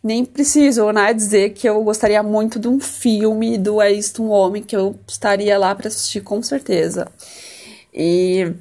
nem 0.03 0.25
preciso, 0.25 0.91
né, 0.91 1.13
dizer 1.13 1.51
que 1.51 1.70
eu 1.70 1.84
gostaria 1.84 2.24
muito 2.24 2.60
de 2.60 2.67
um 2.67 2.79
filme 2.79 3.58
do 3.58 3.81
É 3.81 3.91
Isto 3.91 4.24
um 4.24 4.29
Homem, 4.29 4.63
que 4.63 4.75
eu 4.75 4.96
estaria 5.08 5.58
lá 5.60 5.75
para 5.75 5.88
assistir 5.88 6.22
com 6.22 6.41
certeza. 6.41 7.08
E 7.93 8.51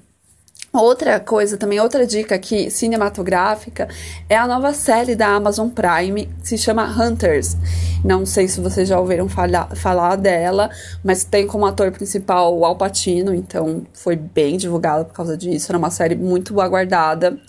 outra 0.73 1.18
coisa, 1.18 1.56
também 1.56 1.80
outra 1.80 2.06
dica 2.06 2.35
aqui, 2.35 2.70
cinematográfica, 2.70 3.88
é 4.28 4.37
a 4.37 4.47
nova 4.47 4.75
série 4.75 5.16
da 5.16 5.28
Amazon 5.28 5.68
Prime, 5.68 6.26
que 6.26 6.49
se 6.49 6.59
chama 6.59 6.85
Hunters. 6.85 7.56
Não 8.04 8.26
sei 8.26 8.47
se 8.47 8.61
vocês 8.61 8.87
já 8.87 9.00
ouviram 9.00 9.28
falar, 9.28 9.75
falar 9.76 10.16
dela, 10.16 10.68
mas 11.02 11.25
tem 11.25 11.47
como 11.47 11.64
ator 11.64 11.90
principal 11.90 12.56
o 12.56 12.66
Al 12.66 12.76
Pacino, 12.76 13.35
então 13.35 13.87
foi 13.94 14.14
bem 14.14 14.59
divulgada 14.59 15.06
por 15.06 15.14
causa 15.14 15.38
disso. 15.38 15.70
Era 15.70 15.78
uma 15.78 15.90
série 15.90 16.14
muito 16.14 16.61
aguardada. 16.61 17.40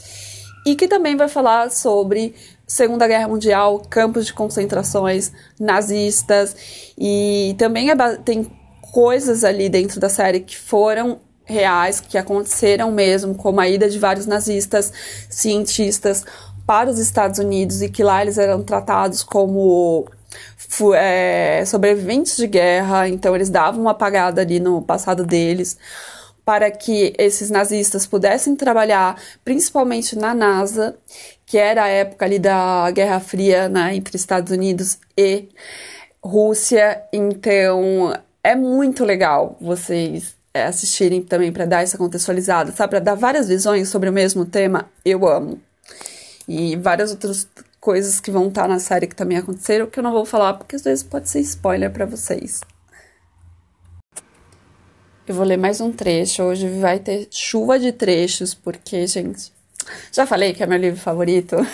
E 0.65 0.75
que 0.75 0.87
também 0.87 1.15
vai 1.17 1.27
falar 1.27 1.71
sobre 1.71 2.35
Segunda 2.71 3.05
Guerra 3.05 3.27
Mundial, 3.27 3.81
campos 3.89 4.25
de 4.25 4.33
concentrações 4.33 5.33
nazistas. 5.59 6.55
E 6.97 7.53
também 7.57 7.89
é, 7.89 7.95
tem 8.23 8.49
coisas 8.93 9.43
ali 9.43 9.67
dentro 9.67 9.99
da 9.99 10.07
série 10.07 10.39
que 10.39 10.57
foram 10.57 11.19
reais, 11.43 11.99
que 11.99 12.17
aconteceram 12.17 12.89
mesmo, 12.89 13.35
como 13.35 13.59
a 13.59 13.67
ida 13.67 13.89
de 13.89 13.99
vários 13.99 14.25
nazistas, 14.25 14.93
cientistas 15.29 16.23
para 16.65 16.89
os 16.89 16.97
Estados 16.97 17.39
Unidos 17.39 17.81
e 17.81 17.89
que 17.89 18.03
lá 18.03 18.21
eles 18.21 18.37
eram 18.37 18.63
tratados 18.63 19.21
como 19.21 20.05
é, 20.95 21.65
sobreviventes 21.65 22.37
de 22.37 22.47
guerra, 22.47 23.09
então 23.09 23.35
eles 23.35 23.49
davam 23.49 23.81
uma 23.81 23.91
apagada 23.91 24.39
ali 24.39 24.61
no 24.61 24.81
passado 24.81 25.25
deles 25.25 25.77
para 26.45 26.71
que 26.71 27.13
esses 27.17 27.49
nazistas 27.49 28.07
pudessem 28.07 28.55
trabalhar 28.55 29.15
principalmente 29.43 30.17
na 30.17 30.33
NASA, 30.33 30.95
que 31.51 31.57
era 31.57 31.83
a 31.83 31.87
época 31.89 32.23
ali 32.23 32.39
da 32.39 32.89
Guerra 32.91 33.19
Fria 33.19 33.67
né, 33.67 33.93
entre 33.93 34.15
Estados 34.15 34.53
Unidos 34.53 34.97
e 35.17 35.49
Rússia. 36.23 37.03
Então 37.11 38.17
é 38.41 38.55
muito 38.55 39.03
legal 39.03 39.57
vocês 39.59 40.33
é, 40.53 40.63
assistirem 40.63 41.21
também 41.21 41.51
para 41.51 41.65
dar 41.65 41.83
essa 41.83 41.97
contextualizada, 41.97 42.71
sabe? 42.71 42.91
Para 42.91 42.99
dar 43.01 43.15
várias 43.15 43.49
visões 43.49 43.89
sobre 43.89 44.07
o 44.07 44.13
mesmo 44.13 44.45
tema, 44.45 44.89
eu 45.03 45.27
amo. 45.27 45.59
E 46.47 46.77
várias 46.77 47.11
outras 47.11 47.45
coisas 47.81 48.21
que 48.21 48.31
vão 48.31 48.47
estar 48.47 48.65
na 48.65 48.79
série 48.79 49.05
que 49.05 49.15
também 49.15 49.37
aconteceram, 49.37 49.87
que 49.87 49.99
eu 49.99 50.03
não 50.03 50.13
vou 50.13 50.23
falar 50.23 50.53
porque 50.53 50.77
às 50.77 50.83
vezes 50.83 51.03
pode 51.03 51.29
ser 51.29 51.41
spoiler 51.41 51.91
para 51.91 52.05
vocês. 52.05 52.61
Eu 55.27 55.35
vou 55.35 55.43
ler 55.43 55.57
mais 55.57 55.81
um 55.81 55.91
trecho. 55.91 56.43
Hoje 56.43 56.69
vai 56.79 56.99
ter 56.99 57.27
chuva 57.29 57.77
de 57.77 57.91
trechos, 57.91 58.53
porque, 58.53 59.05
gente, 59.05 59.51
já 60.11 60.25
falei 60.25 60.53
que 60.53 60.63
é 60.63 60.67
meu 60.67 60.77
livro 60.77 60.99
favorito. 60.99 61.55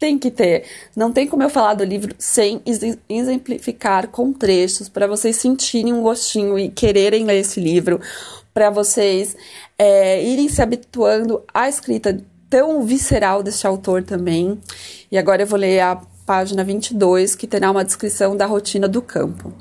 tem 0.00 0.18
que 0.18 0.30
ter. 0.30 0.64
Não 0.96 1.12
tem 1.12 1.28
como 1.28 1.42
eu 1.42 1.50
falar 1.50 1.74
do 1.74 1.84
livro 1.84 2.14
sem 2.18 2.62
exemplificar 3.08 4.08
com 4.08 4.32
trechos 4.32 4.88
para 4.88 5.06
vocês 5.06 5.36
sentirem 5.36 5.92
um 5.92 6.02
gostinho 6.02 6.58
e 6.58 6.70
quererem 6.70 7.26
ler 7.26 7.40
esse 7.40 7.60
livro, 7.60 8.00
para 8.52 8.70
vocês 8.70 9.36
é, 9.78 10.24
irem 10.24 10.48
se 10.48 10.60
habituando 10.60 11.44
à 11.52 11.68
escrita 11.68 12.18
tão 12.48 12.82
visceral 12.82 13.42
deste 13.42 13.66
autor 13.66 14.02
também. 14.02 14.58
E 15.12 15.18
agora 15.18 15.42
eu 15.42 15.46
vou 15.46 15.58
ler 15.58 15.80
a 15.80 16.00
página 16.26 16.64
22, 16.64 17.34
que 17.34 17.46
terá 17.46 17.70
uma 17.70 17.84
descrição 17.84 18.36
da 18.36 18.46
rotina 18.46 18.88
do 18.88 19.02
campo. 19.02 19.52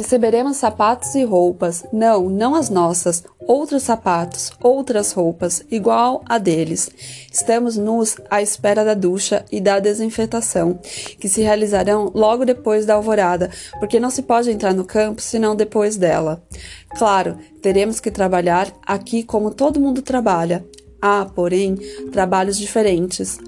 Receberemos 0.00 0.56
sapatos 0.56 1.14
e 1.14 1.24
roupas, 1.24 1.84
não, 1.92 2.30
não 2.30 2.54
as 2.54 2.70
nossas, 2.70 3.22
outros 3.38 3.82
sapatos, 3.82 4.50
outras 4.58 5.12
roupas, 5.12 5.62
igual 5.70 6.24
a 6.26 6.38
deles. 6.38 6.90
Estamos 7.30 7.76
nus 7.76 8.16
à 8.30 8.40
espera 8.40 8.82
da 8.82 8.94
ducha 8.94 9.44
e 9.52 9.60
da 9.60 9.78
desinfetação, 9.78 10.80
que 11.20 11.28
se 11.28 11.42
realizarão 11.42 12.10
logo 12.14 12.46
depois 12.46 12.86
da 12.86 12.94
alvorada, 12.94 13.50
porque 13.78 14.00
não 14.00 14.08
se 14.08 14.22
pode 14.22 14.50
entrar 14.50 14.72
no 14.72 14.86
campo 14.86 15.20
senão 15.20 15.54
depois 15.54 15.98
dela. 15.98 16.42
Claro, 16.96 17.36
teremos 17.60 18.00
que 18.00 18.10
trabalhar 18.10 18.72
aqui 18.86 19.22
como 19.22 19.50
todo 19.50 19.78
mundo 19.78 20.00
trabalha, 20.00 20.64
Há, 21.02 21.24
porém, 21.24 21.76
trabalhos 22.12 22.58
diferentes. 22.58 23.38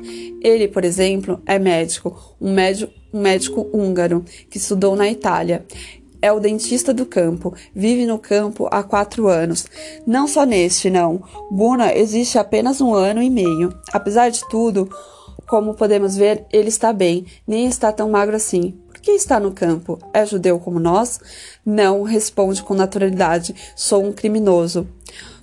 Ele, 0.41 0.69
por 0.69 0.87
exemplo, 0.87 1.39
é 1.45 1.59
médico, 1.59 2.35
um 2.41 2.51
médico, 2.51 2.91
um 3.13 3.21
médico 3.21 3.69
húngaro 3.75 4.25
que 4.49 4.57
estudou 4.57 4.97
na 4.97 5.07
Itália 5.11 5.63
é 6.23 6.33
o 6.33 6.41
dentista 6.41 6.95
do 6.95 7.05
campo. 7.05 7.53
Vive 7.75 8.07
no 8.07 8.19
campo 8.19 8.69
há 8.71 8.83
quatro 8.83 9.27
anos. 9.27 9.67
Não 10.07 10.29
só 10.29 10.47
neste, 10.47 10.89
não. 10.89 11.23
Buna 11.51 11.93
existe 11.93 12.39
apenas 12.39 12.81
um 12.81 12.95
ano 12.95 13.21
e 13.21 13.29
meio. 13.29 13.75
Apesar 13.93 14.31
de 14.31 14.49
tudo, 14.49 14.89
como 15.47 15.75
podemos 15.75 16.17
ver, 16.17 16.47
ele 16.53 16.69
está 16.69 16.93
bem, 16.93 17.27
nem 17.47 17.67
está 17.67 17.93
tão 17.93 18.09
magro 18.09 18.37
assim. 18.37 18.71
Por 18.87 19.01
que 19.01 19.11
está 19.11 19.41
no 19.41 19.53
campo? 19.53 19.99
É 20.15 20.25
judeu 20.25 20.61
como 20.61 20.79
nós? 20.79 21.21
Não, 21.67 22.05
responde 22.05 22.63
com 22.63 22.73
naturalidade. 22.73 23.55
Sou 23.75 24.05
um 24.05 24.13
criminoso. 24.13 24.87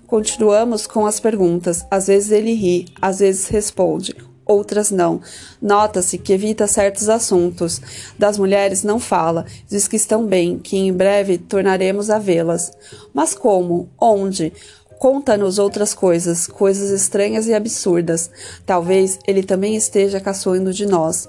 Continuamos 0.07 0.87
com 0.87 1.05
as 1.05 1.19
perguntas. 1.19 1.85
Às 1.91 2.07
vezes 2.07 2.31
ele 2.31 2.53
ri, 2.53 2.85
às 3.01 3.19
vezes 3.19 3.49
responde 3.49 4.28
outras 4.49 4.89
não. 4.89 5.21
Nota-se 5.61 6.17
que 6.17 6.33
evita 6.33 6.65
certos 6.65 7.07
assuntos. 7.07 7.79
Das 8.17 8.37
mulheres 8.37 8.83
não 8.83 8.99
fala, 8.99 9.45
diz 9.69 9.87
que 9.87 9.95
estão 9.95 10.25
bem, 10.25 10.57
que 10.57 10.75
em 10.75 10.91
breve 10.91 11.37
tornaremos 11.37 12.09
a 12.09 12.17
vê-las. 12.17 12.71
Mas 13.13 13.35
como? 13.35 13.87
Onde? 14.01 14.51
Conta-nos 14.97 15.59
outras 15.59 15.93
coisas, 15.93 16.45
coisas 16.45 16.89
estranhas 16.89 17.47
e 17.47 17.53
absurdas. 17.53 18.29
Talvez 18.65 19.17
ele 19.25 19.43
também 19.43 19.75
esteja 19.75 20.19
caçoando 20.19 20.73
de 20.73 20.85
nós. 20.85 21.25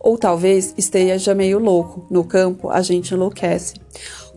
Ou 0.00 0.18
talvez 0.18 0.74
esteja 0.76 1.34
meio 1.34 1.58
louco. 1.58 2.06
No 2.10 2.24
campo, 2.24 2.68
a 2.68 2.82
gente 2.82 3.14
enlouquece. 3.14 3.74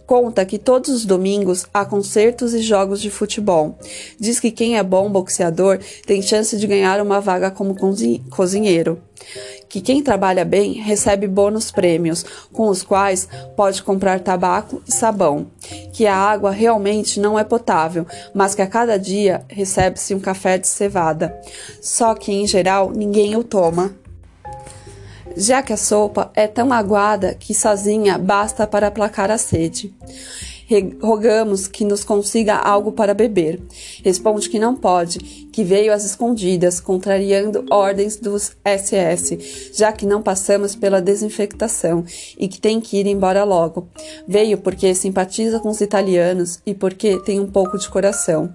Conta 0.09 0.43
que 0.43 0.57
todos 0.57 0.89
os 0.89 1.05
domingos 1.05 1.67
há 1.71 1.85
concertos 1.85 2.55
e 2.55 2.63
jogos 2.63 2.99
de 2.99 3.11
futebol. 3.11 3.77
Diz 4.19 4.39
que 4.39 4.49
quem 4.49 4.75
é 4.75 4.81
bom 4.81 5.07
boxeador 5.07 5.77
tem 6.03 6.19
chance 6.19 6.57
de 6.57 6.65
ganhar 6.65 6.99
uma 6.99 7.21
vaga 7.21 7.51
como 7.51 7.75
cozinheiro. 8.27 8.99
Que 9.69 9.79
quem 9.79 10.01
trabalha 10.01 10.43
bem 10.43 10.73
recebe 10.73 11.27
bônus 11.27 11.69
prêmios, 11.69 12.25
com 12.51 12.69
os 12.69 12.81
quais 12.81 13.29
pode 13.55 13.83
comprar 13.83 14.19
tabaco 14.21 14.81
e 14.87 14.91
sabão. 14.91 15.45
Que 15.93 16.07
a 16.07 16.15
água 16.15 16.49
realmente 16.49 17.19
não 17.19 17.37
é 17.37 17.43
potável, 17.43 18.07
mas 18.33 18.55
que 18.55 18.63
a 18.63 18.67
cada 18.67 18.97
dia 18.97 19.45
recebe-se 19.47 20.15
um 20.15 20.19
café 20.19 20.57
de 20.57 20.67
cevada. 20.67 21.39
Só 21.83 22.15
que, 22.15 22.31
em 22.31 22.47
geral, 22.47 22.89
ninguém 22.89 23.35
o 23.35 23.43
toma 23.43 23.93
já 25.35 25.61
que 25.61 25.73
a 25.73 25.77
sopa 25.77 26.31
é 26.35 26.47
tão 26.47 26.71
aguada 26.71 27.33
que 27.33 27.53
sozinha 27.53 28.17
basta 28.17 28.65
para 28.67 28.87
aplacar 28.87 29.31
a 29.31 29.37
sede. 29.37 29.93
Rogamos 31.01 31.67
que 31.67 31.83
nos 31.83 32.03
consiga 32.03 32.55
algo 32.55 32.91
para 32.91 33.15
beber. 33.15 33.59
Responde 34.03 34.47
que 34.47 34.59
não 34.59 34.75
pode, 34.75 35.17
que 35.51 35.63
veio 35.63 35.91
às 35.91 36.05
escondidas, 36.05 36.79
contrariando 36.79 37.65
ordens 37.71 38.17
dos 38.17 38.55
SS, 38.63 39.71
já 39.73 39.91
que 39.91 40.05
não 40.05 40.21
passamos 40.21 40.75
pela 40.75 41.01
desinfectação 41.01 42.05
e 42.37 42.47
que 42.47 42.61
tem 42.61 42.79
que 42.79 42.97
ir 42.97 43.07
embora 43.07 43.43
logo. 43.43 43.87
Veio 44.27 44.59
porque 44.59 44.93
simpatiza 44.93 45.59
com 45.59 45.69
os 45.69 45.81
italianos 45.81 46.59
e 46.63 46.75
porque 46.75 47.17
tem 47.23 47.39
um 47.39 47.47
pouco 47.47 47.77
de 47.79 47.89
coração. 47.89 48.53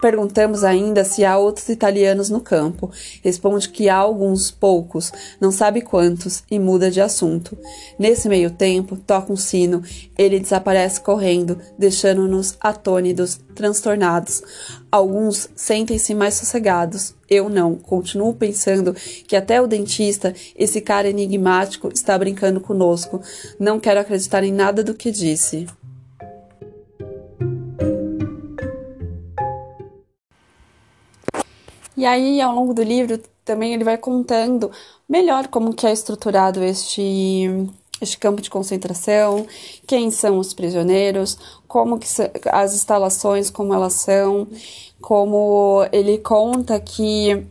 Perguntamos 0.00 0.62
ainda 0.62 1.04
se 1.04 1.24
há 1.24 1.36
outros 1.36 1.68
italianos 1.68 2.30
no 2.30 2.40
campo. 2.40 2.90
Responde 3.22 3.68
que 3.68 3.88
há 3.88 3.96
alguns 3.96 4.50
poucos, 4.50 5.12
não 5.40 5.50
sabe 5.50 5.80
quantos, 5.80 6.44
e 6.50 6.58
muda 6.58 6.90
de 6.90 7.00
assunto. 7.00 7.58
Nesse 7.98 8.28
meio 8.28 8.50
tempo, 8.50 8.96
toca 8.96 9.32
um 9.32 9.36
sino, 9.36 9.82
ele 10.16 10.38
desaparece 10.38 11.00
correndo, 11.00 11.58
deixando-nos 11.76 12.56
atônidos, 12.60 13.40
transtornados. 13.54 14.42
Alguns 14.90 15.48
sentem-se 15.56 16.14
mais 16.14 16.34
sossegados. 16.34 17.14
Eu 17.28 17.48
não. 17.48 17.74
Continuo 17.74 18.32
pensando 18.32 18.94
que 19.26 19.36
até 19.36 19.60
o 19.60 19.66
dentista, 19.66 20.32
esse 20.56 20.80
cara 20.80 21.08
enigmático, 21.08 21.90
está 21.92 22.16
brincando 22.16 22.60
conosco. 22.60 23.20
Não 23.58 23.80
quero 23.80 24.00
acreditar 24.00 24.44
em 24.44 24.52
nada 24.52 24.82
do 24.82 24.94
que 24.94 25.10
disse. 25.10 25.66
E 31.98 32.06
aí, 32.06 32.40
ao 32.40 32.54
longo 32.54 32.72
do 32.72 32.80
livro, 32.80 33.18
também 33.44 33.74
ele 33.74 33.82
vai 33.82 33.98
contando 33.98 34.70
melhor 35.08 35.48
como 35.48 35.74
que 35.74 35.84
é 35.84 35.92
estruturado 35.92 36.62
este 36.62 37.68
este 38.00 38.16
campo 38.16 38.40
de 38.40 38.48
concentração, 38.48 39.44
quem 39.84 40.08
são 40.12 40.38
os 40.38 40.54
prisioneiros, 40.54 41.36
como 41.66 41.98
que 41.98 42.06
as 42.52 42.72
instalações, 42.72 43.50
como 43.50 43.74
elas 43.74 43.94
são, 43.94 44.46
como 45.00 45.84
ele 45.90 46.18
conta 46.18 46.78
que 46.78 47.44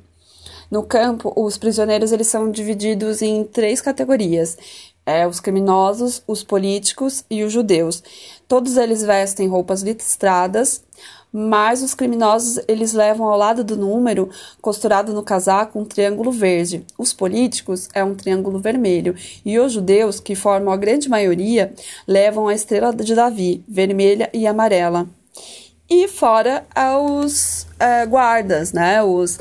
no 0.71 0.83
campo 0.83 1.33
os 1.35 1.57
prisioneiros 1.57 2.13
eles 2.13 2.27
são 2.27 2.49
divididos 2.49 3.21
em 3.21 3.43
três 3.43 3.81
categorias: 3.81 4.57
é, 5.05 5.27
os 5.27 5.41
criminosos, 5.41 6.23
os 6.25 6.41
políticos 6.41 7.25
e 7.29 7.43
os 7.43 7.51
judeus. 7.51 8.01
Todos 8.47 8.77
eles 8.77 9.03
vestem 9.03 9.49
roupas 9.49 9.81
listradas, 9.81 10.81
mas 11.31 11.83
os 11.83 11.93
criminosos 11.93 12.59
eles 12.67 12.93
levam 12.93 13.27
ao 13.27 13.37
lado 13.37 13.63
do 13.63 13.77
número 13.77 14.29
costurado 14.61 15.13
no 15.13 15.23
casaco 15.23 15.79
um 15.79 15.85
triângulo 15.85 16.31
verde. 16.31 16.85
Os 16.97 17.13
políticos 17.13 17.89
é 17.93 18.03
um 18.03 18.15
triângulo 18.15 18.59
vermelho 18.59 19.15
e 19.45 19.59
os 19.59 19.73
judeus, 19.73 20.19
que 20.19 20.35
formam 20.35 20.73
a 20.73 20.77
grande 20.77 21.09
maioria, 21.09 21.73
levam 22.07 22.47
a 22.47 22.53
estrela 22.53 22.93
de 22.93 23.13
Davi, 23.13 23.63
vermelha 23.67 24.29
e 24.33 24.47
amarela. 24.47 25.07
E 25.89 26.07
fora 26.07 26.65
os 26.99 27.65
é, 27.79 28.05
guardas, 28.05 28.73
né? 28.73 29.01
Os 29.01 29.39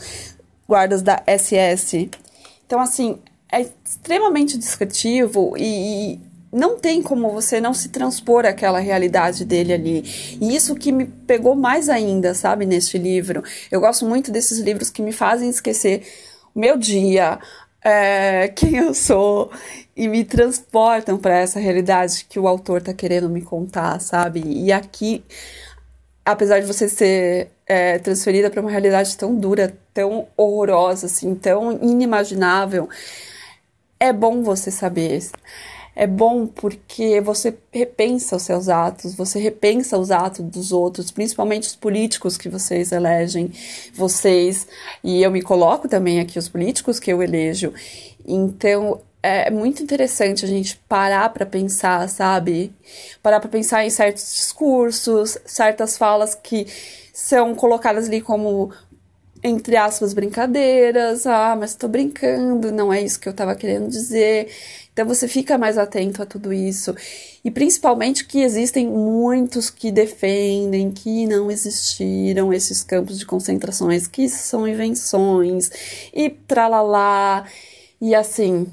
guardas 0.69 1.03
da 1.03 1.23
SS. 1.27 2.09
Então, 2.67 2.81
assim, 2.81 3.19
é 3.51 3.67
extremamente 3.85 4.59
descritivo 4.59 5.55
e, 5.57 6.21
não 6.53 6.79
tem 6.79 7.03
como 7.03 7.31
você 7.31 7.61
não 7.61 7.75
se 7.75 7.89
transpor 7.89 8.47
aquela 8.47 8.79
realidade 8.79 9.45
dele 9.45 9.73
ali. 9.73 10.39
E 10.41 10.55
isso 10.55 10.75
que 10.75 10.93
me 10.93 11.05
pegou 11.05 11.55
mais 11.55 11.89
ainda, 11.89 12.35
sabe, 12.35 12.67
neste 12.67 12.99
livro. 12.99 13.43
Eu 13.71 13.81
gosto 13.81 14.07
muito 14.07 14.31
desses 14.31 14.59
livros 14.59 14.91
que 14.91 15.03
me 15.03 15.13
fazem 15.13 15.49
esquecer 15.49 16.07
o 16.55 16.59
meu 16.59 16.77
dia, 16.77 17.39
é, 17.85 18.49
quem 18.49 18.77
eu 18.77 18.93
sou 18.95 19.51
e 19.97 20.09
me 20.09 20.25
transportam 20.25 21.19
para 21.19 21.39
essa 21.39 21.61
realidade 21.61 22.27
que 22.29 22.39
o 22.39 22.49
autor 22.49 22.79
está 22.79 22.93
querendo 22.93 23.29
me 23.31 23.43
contar, 23.43 24.01
sabe? 24.01 24.43
E 24.45 24.73
aqui, 24.73 25.25
apesar 26.25 26.61
de 26.61 26.67
você 26.67 26.89
ser 26.89 27.51
é, 27.67 27.99
transferida 27.99 28.51
para 28.51 28.61
uma 28.61 28.71
realidade 28.71 29.17
tão 29.17 29.35
dura, 29.37 29.77
tão 29.95 30.27
horrorosa, 30.37 31.07
assim, 31.07 31.35
tão 31.35 31.73
inimaginável, 31.73 32.89
é 33.99 34.13
bom 34.13 34.43
você 34.43 34.71
saber 34.71 35.17
é 35.97 36.07
bom 36.07 36.47
porque 36.47 37.23
você 37.23 37.57
repensa 37.73 38.37
os 38.37 38.43
seus 38.43 38.69
atos, 38.69 39.15
você 39.15 39.41
repensa 39.41 39.97
os 39.97 40.11
atos 40.11 40.45
dos 40.45 40.71
outros, 40.71 41.11
principalmente 41.11 41.63
os 41.63 41.75
políticos 41.75 42.37
que 42.37 42.51
vocês 42.51 42.93
elegem, 42.93 43.51
vocês, 43.95 44.69
e 45.03 45.23
eu 45.23 45.31
me 45.31 45.41
coloco 45.41 45.89
também 45.89 46.21
aqui 46.21 46.39
os 46.39 46.51
políticos 46.51 47.01
que 47.01 47.11
eu 47.11 47.23
elejo. 47.23 47.73
Então, 48.27 49.01
é 49.23 49.51
muito 49.51 49.83
interessante 49.83 50.45
a 50.45 50.49
gente 50.49 50.77
parar 50.87 51.31
para 51.31 51.47
pensar, 51.47 52.07
sabe? 52.11 52.73
Parar 53.23 53.41
para 53.41 53.49
pensar 53.49 53.85
em 53.85 53.91
certos 53.91 54.35
discursos, 54.35 55.39
certas 55.47 55.97
falas 55.97 56.35
que 56.35 56.67
são 57.13 57.55
colocadas 57.55 58.07
ali 58.07 58.21
como 58.21 58.71
entre 59.43 59.77
aspas 59.77 60.13
brincadeiras, 60.13 61.27
ah, 61.27 61.57
mas 61.59 61.71
estou 61.71 61.89
brincando, 61.89 62.73
não 62.73 62.93
é 62.93 63.01
isso 63.01 63.21
que 63.21 63.29
eu 63.29 63.33
estava 63.33 63.55
querendo 63.55 63.89
dizer. 63.89 64.49
Então 64.97 65.07
você 65.07 65.29
fica 65.29 65.59
mais 65.59 65.77
atento 65.77 66.23
a 66.23 66.25
tudo 66.25 66.55
isso. 66.55 66.95
E 67.45 67.51
principalmente 67.51 68.25
que 68.25 68.41
existem 68.41 68.87
muitos 68.87 69.69
que 69.69 69.93
defendem 69.93 70.91
que 70.91 71.27
não 71.27 71.51
existiram 71.51 72.51
esses 72.51 72.83
campos 72.83 73.19
de 73.19 73.27
concentrações, 73.27 74.07
que 74.07 74.27
são 74.27 74.67
invenções 74.67 75.71
e 76.15 76.31
tralalá. 76.31 77.45
E 78.01 78.15
assim, 78.15 78.67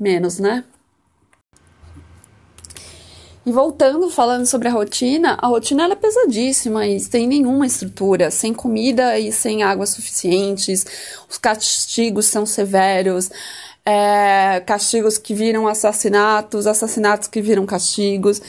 menos, 0.00 0.38
né? 0.38 0.64
E 3.44 3.52
voltando, 3.52 4.08
falando 4.10 4.46
sobre 4.46 4.68
a 4.68 4.72
rotina, 4.72 5.36
a 5.40 5.46
rotina 5.46 5.84
ela 5.84 5.92
é 5.92 5.96
pesadíssima 5.96 6.86
e 6.86 6.98
sem 6.98 7.28
nenhuma 7.28 7.66
estrutura, 7.66 8.30
sem 8.30 8.54
comida 8.54 9.18
e 9.18 9.30
sem 9.30 9.62
água 9.62 9.86
suficientes, 9.86 10.86
os 11.30 11.36
castigos 11.36 12.26
são 12.26 12.46
severos, 12.46 13.30
é, 13.86 14.60
castigos 14.66 15.16
que 15.16 15.32
viram 15.32 15.68
assassinatos, 15.68 16.66
assassinatos 16.66 17.28
que 17.28 17.40
viram 17.40 17.64
castigos. 17.64 18.42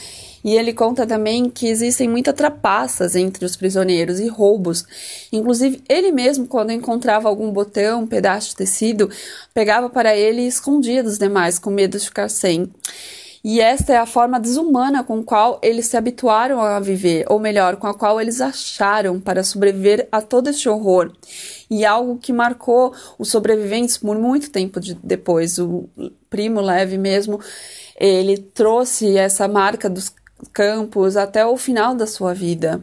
E 0.44 0.54
ele 0.56 0.72
conta 0.72 1.06
também 1.06 1.50
que 1.50 1.68
existem 1.68 2.08
muitas 2.08 2.34
trapaças 2.34 3.14
entre 3.16 3.44
os 3.44 3.56
prisioneiros 3.56 4.20
e 4.20 4.28
roubos. 4.28 4.84
Inclusive, 5.32 5.82
ele 5.88 6.12
mesmo, 6.12 6.46
quando 6.46 6.72
encontrava 6.72 7.28
algum 7.28 7.50
botão, 7.50 8.02
um 8.02 8.06
pedaço 8.06 8.50
de 8.50 8.56
tecido, 8.56 9.10
pegava 9.52 9.90
para 9.90 10.16
ele 10.16 10.42
e 10.42 10.46
escondia 10.46 11.02
dos 11.02 11.18
demais, 11.18 11.58
com 11.58 11.70
medo 11.70 11.98
de 11.98 12.04
ficar 12.04 12.28
sem. 12.28 12.70
E 13.42 13.60
esta 13.60 13.92
é 13.92 13.96
a 13.96 14.06
forma 14.06 14.40
desumana 14.40 15.04
com 15.04 15.22
qual 15.22 15.60
eles 15.62 15.86
se 15.86 15.96
habituaram 15.96 16.60
a 16.60 16.80
viver, 16.80 17.24
ou 17.28 17.38
melhor, 17.38 17.76
com 17.76 17.86
a 17.86 17.94
qual 17.94 18.20
eles 18.20 18.40
acharam 18.40 19.20
para 19.20 19.44
sobreviver 19.44 20.08
a 20.10 20.20
todo 20.20 20.50
este 20.50 20.68
horror. 20.68 21.12
E 21.70 21.84
algo 21.84 22.18
que 22.18 22.32
marcou 22.32 22.92
os 23.18 23.30
sobreviventes 23.30 23.96
por 23.98 24.18
muito 24.18 24.50
tempo 24.50 24.80
de, 24.80 24.94
depois. 24.94 25.58
O 25.58 25.88
primo 26.28 26.60
Leve 26.60 26.98
mesmo, 26.98 27.40
ele 27.98 28.38
trouxe 28.38 29.16
essa 29.16 29.46
marca 29.46 29.88
dos 29.88 30.12
campos 30.52 31.16
até 31.16 31.46
o 31.46 31.56
final 31.56 31.94
da 31.94 32.06
sua 32.06 32.34
vida. 32.34 32.82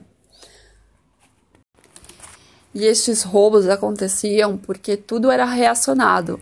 E 2.73 2.85
estes 2.85 3.23
roubos 3.23 3.69
aconteciam 3.69 4.57
porque 4.57 4.97
tudo 4.97 5.31
era 5.31 5.45
reacionado. 5.45 6.39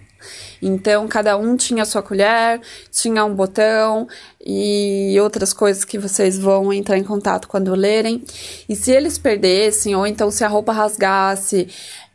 Então, 0.66 1.08
cada 1.08 1.38
um 1.38 1.56
tinha 1.56 1.86
sua 1.86 2.02
colher, 2.02 2.62
tinha 2.92 3.26
um 3.26 3.36
botão 3.36 4.08
e 4.44 5.18
outras 5.22 5.54
coisas 5.54 5.84
que 5.84 6.00
vocês 6.00 6.38
vão 6.38 6.72
entrar 6.72 6.98
em 6.98 7.04
contato 7.04 7.48
quando 7.48 7.74
lerem. 7.76 8.24
E 8.68 8.76
se 8.76 8.92
eles 8.92 9.18
perdessem, 9.18 9.96
ou 9.96 10.08
então 10.08 10.32
se 10.32 10.44
a 10.44 10.48
roupa 10.48 10.72
rasgasse, 10.72 11.68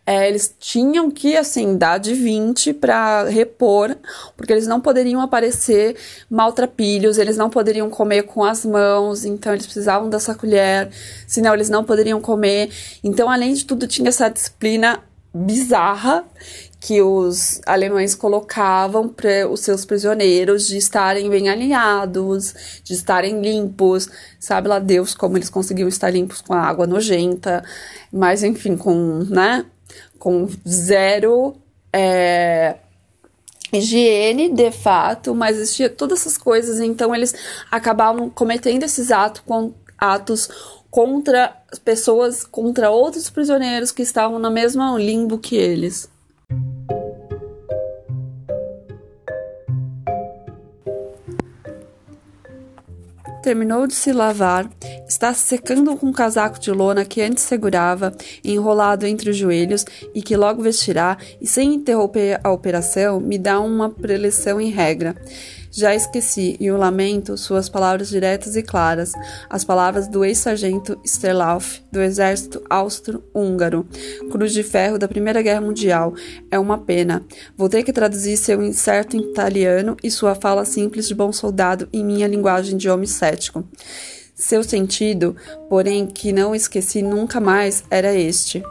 é, 0.09 0.27
eles 0.27 0.55
tinham 0.59 1.11
que, 1.11 1.37
assim, 1.37 1.77
dar 1.77 1.99
de 1.99 2.15
20 2.15 2.73
para 2.73 3.25
repor, 3.25 3.95
porque 4.39 4.51
eles 4.55 4.67
não 4.67 4.81
poderiam 4.81 5.21
aparecer 5.21 5.97
maltrapilhos, 6.31 7.19
eles 7.19 7.37
não 7.37 7.51
poderiam 7.51 7.91
comer 7.91 8.23
com 8.23 8.43
as 8.43 8.65
mãos, 8.65 9.27
então 9.27 9.53
eles 9.53 9.67
precisavam 9.67 10.09
dessa 10.09 10.35
colher, 10.35 10.89
senão 11.27 11.53
eles 11.53 11.69
não 11.69 11.85
poderiam 11.85 12.23
comer. 12.23 12.71
Então, 13.05 13.29
além 13.29 13.53
de 13.53 13.67
tudo, 13.67 13.87
tinha 13.87 14.09
essa 14.09 14.31
disciplina 14.31 15.05
bizarra 15.35 16.25
que 16.81 17.03
os 17.03 17.61
alemães 17.67 18.14
colocavam 18.14 19.09
para 19.09 19.49
os 19.49 19.61
seus 19.61 19.85
prisioneiros 19.85 20.69
de 20.69 20.77
estarem 20.77 21.29
bem 21.29 21.49
alinhados, 21.49 22.81
de 22.85 22.95
estarem 22.95 23.41
limpos, 23.41 24.09
sabe 24.38 24.69
lá 24.69 24.79
Deus 24.79 25.12
como 25.14 25.37
eles 25.37 25.51
conseguiam 25.51 25.88
estar 25.88 26.11
limpos 26.11 26.41
com 26.41 26.55
a 26.55 26.61
água 26.62 26.87
nojenta, 26.87 27.64
mas 28.12 28.45
enfim, 28.45 28.77
com, 28.77 29.25
né, 29.29 29.67
com 30.19 30.49
zero 30.67 31.57
é, 31.93 32.77
higiene 33.73 34.49
de 34.49 34.71
fato, 34.71 35.35
mas 35.35 35.57
existia 35.57 35.91
todas 35.91 36.21
essas 36.21 36.38
coisas, 36.38 36.79
então 36.79 37.12
eles 37.12 37.35
acabavam 37.71 38.31
cometendo 38.31 38.85
esses 38.85 39.11
atos 39.11 39.43
com 39.45 39.75
atos 39.99 40.49
contra 40.91 41.57
pessoas, 41.85 42.45
contra 42.45 42.88
outros 42.88 43.29
prisioneiros 43.29 43.91
que 43.91 44.03
estavam 44.03 44.38
no 44.38 44.51
mesmo 44.51 44.97
limbo 44.97 45.38
que 45.38 45.57
eles. 45.57 46.09
Terminou 53.43 53.87
de 53.87 53.95
se 53.95 54.13
lavar, 54.13 54.69
Está 55.09 55.33
se 55.33 55.41
secando 55.41 55.97
com 55.97 56.09
um 56.09 56.13
casaco 56.13 56.61
de 56.61 56.71
lona 56.71 57.03
que 57.03 57.23
antes 57.23 57.43
segurava, 57.43 58.15
enrolado 58.45 59.07
entre 59.07 59.31
os 59.31 59.37
joelhos 59.39 59.87
e 60.15 60.21
que 60.21 60.37
logo 60.37 60.63
vestirá, 60.63 61.17
e 61.41 61.47
sem 61.47 61.75
interromper 61.75 62.39
a 62.45 62.53
operação, 62.53 63.19
me 63.19 63.39
dá 63.39 63.59
uma 63.59 63.89
preleção 63.89 64.61
em 64.61 64.69
regra. 64.69 65.17
Já 65.71 65.95
esqueci, 65.95 66.57
e 66.59 66.71
o 66.71 66.77
lamento, 66.77 67.37
suas 67.37 67.69
palavras 67.69 68.09
diretas 68.09 68.57
e 68.57 68.63
claras, 68.63 69.13
as 69.51 69.65
palavras 69.65 70.09
do 70.09 70.25
ex-sargento 70.25 70.99
Sterlauf, 71.05 71.83
do 71.93 72.01
exército 72.01 72.63
austro-húngaro, 72.71 73.87
cruz 74.31 74.53
de 74.53 74.63
ferro 74.63 74.99
da 74.99 75.07
Primeira 75.07 75.43
Guerra 75.43 75.61
Mundial. 75.61 76.15
É 76.51 76.59
uma 76.59 76.79
pena. 76.79 77.25
Vou 77.57 77.69
ter 77.69 77.83
que 77.83 77.93
traduzir 77.93 78.37
seu 78.37 78.63
incerto 78.63 79.17
italiano 79.17 79.97
e 80.03 80.11
sua 80.11 80.35
fala 80.35 80.65
simples 80.65 81.07
de 81.07 81.15
bom 81.15 81.33
soldado 81.33 81.89
em 81.93 82.05
minha 82.05 82.27
linguagem 82.27 82.77
de 82.77 82.89
homem 82.89 83.07
cético. 83.07 83.65
Seu 84.39 84.63
sentido, 84.63 85.35
porém, 85.69 86.07
que 86.07 86.31
não 86.33 86.55
esqueci 86.55 87.03
nunca 87.03 87.41
mais, 87.41 87.83
era 87.91 88.15
este. 88.15 88.63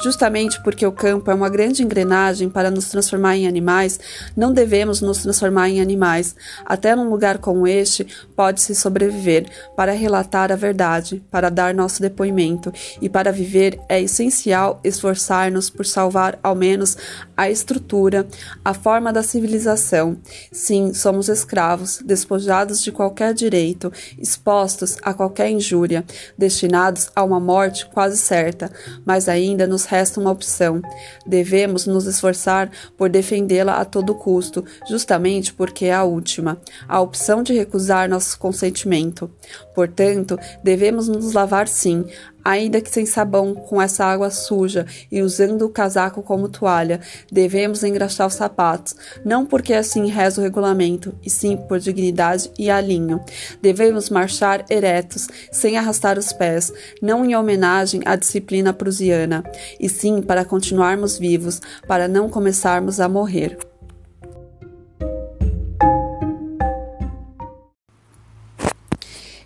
Justamente 0.00 0.62
porque 0.62 0.86
o 0.86 0.92
campo 0.92 1.30
é 1.30 1.34
uma 1.34 1.48
grande 1.48 1.82
engrenagem 1.82 2.48
para 2.48 2.70
nos 2.70 2.88
transformar 2.88 3.36
em 3.36 3.48
animais, 3.48 3.98
não 4.36 4.52
devemos 4.52 5.00
nos 5.00 5.18
transformar 5.18 5.68
em 5.68 5.80
animais. 5.80 6.36
Até 6.64 6.94
num 6.94 7.10
lugar 7.10 7.38
como 7.38 7.66
este, 7.66 8.06
pode-se 8.36 8.74
sobreviver 8.74 9.46
para 9.76 9.92
relatar 9.92 10.52
a 10.52 10.56
verdade, 10.56 11.22
para 11.30 11.50
dar 11.50 11.74
nosso 11.74 12.00
depoimento. 12.00 12.72
E 13.00 13.08
para 13.08 13.32
viver 13.32 13.80
é 13.88 14.00
essencial 14.00 14.80
esforçar-nos 14.84 15.70
por 15.70 15.86
salvar 15.86 16.38
ao 16.42 16.54
menos 16.54 16.96
a 17.42 17.50
estrutura, 17.50 18.26
a 18.64 18.72
forma 18.72 19.12
da 19.12 19.22
civilização. 19.22 20.16
Sim, 20.52 20.94
somos 20.94 21.28
escravos, 21.28 22.00
despojados 22.04 22.80
de 22.82 22.92
qualquer 22.92 23.34
direito, 23.34 23.92
expostos 24.16 24.96
a 25.02 25.12
qualquer 25.12 25.50
injúria, 25.50 26.04
destinados 26.38 27.10
a 27.16 27.24
uma 27.24 27.40
morte 27.40 27.86
quase 27.86 28.16
certa, 28.16 28.70
mas 29.04 29.28
ainda 29.28 29.66
nos 29.66 29.84
resta 29.84 30.20
uma 30.20 30.30
opção. 30.30 30.80
Devemos 31.26 31.84
nos 31.84 32.06
esforçar 32.06 32.70
por 32.96 33.08
defendê-la 33.08 33.80
a 33.80 33.84
todo 33.84 34.14
custo, 34.14 34.64
justamente 34.88 35.52
porque 35.52 35.86
é 35.86 35.94
a 35.94 36.04
última, 36.04 36.60
a 36.86 37.00
opção 37.00 37.42
de 37.42 37.52
recusar 37.52 38.08
nosso 38.08 38.38
consentimento. 38.38 39.28
Portanto, 39.74 40.38
devemos 40.62 41.08
nos 41.08 41.32
lavar 41.32 41.66
sim, 41.66 42.04
ainda 42.44 42.80
que 42.80 42.90
sem 42.90 43.06
sabão, 43.06 43.54
com 43.54 43.80
essa 43.80 44.04
água 44.04 44.30
suja 44.30 44.86
e 45.10 45.22
usando 45.22 45.62
o 45.62 45.70
casaco 45.70 46.22
como 46.22 46.48
toalha, 46.48 47.00
devemos 47.30 47.82
engraxar 47.82 48.26
os 48.26 48.34
sapatos, 48.34 48.94
não 49.24 49.46
porque 49.46 49.74
assim 49.74 50.06
reza 50.06 50.40
o 50.40 50.44
regulamento, 50.44 51.14
e 51.22 51.30
sim 51.30 51.56
por 51.56 51.78
dignidade 51.78 52.50
e 52.58 52.70
alinho. 52.70 53.20
Devemos 53.60 54.10
marchar 54.10 54.64
eretos, 54.70 55.28
sem 55.50 55.76
arrastar 55.76 56.18
os 56.18 56.32
pés, 56.32 56.72
não 57.00 57.24
em 57.24 57.34
homenagem 57.34 58.02
à 58.04 58.16
disciplina 58.16 58.72
prusiana, 58.72 59.44
e 59.78 59.88
sim 59.88 60.22
para 60.22 60.44
continuarmos 60.44 61.18
vivos, 61.18 61.60
para 61.86 62.08
não 62.08 62.28
começarmos 62.28 63.00
a 63.00 63.08
morrer. 63.08 63.71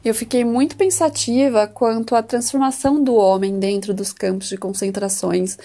Eu 0.07 0.15
fiquei 0.15 0.45
muito 0.45 0.77
pensativa 0.77 1.67
quanto 1.67 2.15
à 2.15 2.23
transformação 2.23 3.03
do 3.03 3.17
homem 3.17 3.59
dentro 3.59 3.93
dos 3.93 4.13
campos 4.13 4.49
de 4.49 4.57
concentrações. 4.57 5.59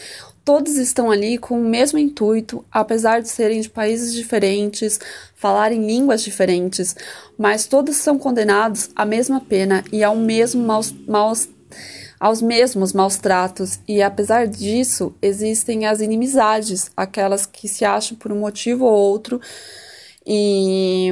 Todos 0.43 0.77
estão 0.77 1.11
ali 1.11 1.37
com 1.37 1.61
o 1.61 1.63
mesmo 1.63 1.99
intuito, 1.99 2.65
apesar 2.71 3.21
de 3.21 3.29
serem 3.29 3.61
de 3.61 3.69
países 3.69 4.11
diferentes, 4.11 4.99
falarem 5.35 5.85
línguas 5.85 6.23
diferentes, 6.23 6.95
mas 7.37 7.67
todos 7.67 7.97
são 7.97 8.17
condenados 8.17 8.89
à 8.95 9.05
mesma 9.05 9.39
pena 9.39 9.83
e 9.91 10.03
ao 10.03 10.15
mesmo 10.15 10.65
maus, 10.65 10.91
maus 11.07 11.47
aos 12.19 12.41
mesmos 12.41 12.93
maus 12.93 13.17
tratos, 13.17 13.79
e 13.87 14.01
apesar 14.01 14.47
disso, 14.47 15.13
existem 15.21 15.85
as 15.85 16.01
inimizades, 16.01 16.89
aquelas 16.97 17.45
que 17.45 17.67
se 17.67 17.85
acham 17.85 18.17
por 18.17 18.31
um 18.31 18.39
motivo 18.39 18.85
ou 18.85 18.91
outro 18.91 19.39
e 20.25 21.09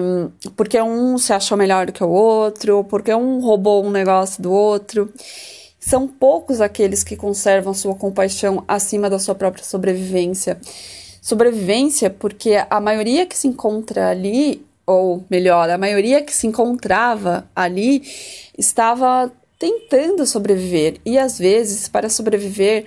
porque 0.56 0.80
um 0.82 1.18
se 1.18 1.34
achou 1.34 1.58
melhor 1.58 1.88
do 1.88 1.92
que 1.92 2.04
o 2.04 2.10
outro, 2.10 2.84
porque 2.84 3.14
um 3.14 3.40
roubou 3.40 3.84
um 3.84 3.92
negócio 3.92 4.42
do 4.42 4.52
outro. 4.52 5.12
São 5.80 6.08
poucos 6.08 6.62
aqueles 6.62 7.04
que 7.04 7.16
conservam 7.16 7.74
sua 7.74 7.96
compaixão 7.96 8.64
acima 8.68 9.10
da 9.10 9.18
sua 9.18 9.34
própria 9.34 9.64
sobrevivência. 9.64 10.60
Sobrevivência 11.22 12.10
porque 12.10 12.64
a 12.70 12.80
maioria 12.80 13.26
que 13.26 13.38
se 13.38 13.48
encontra 13.48 14.10
ali, 14.10 14.66
ou 14.86 15.24
melhor, 15.30 15.70
a 15.70 15.78
maioria 15.78 16.22
que 16.22 16.34
se 16.34 16.48
encontrava 16.48 17.50
ali, 17.56 18.04
estava 18.58 19.32
tentando 19.58 20.26
sobreviver. 20.26 21.00
E 21.06 21.18
às 21.18 21.38
vezes, 21.38 21.88
para 21.88 22.10
sobreviver, 22.10 22.86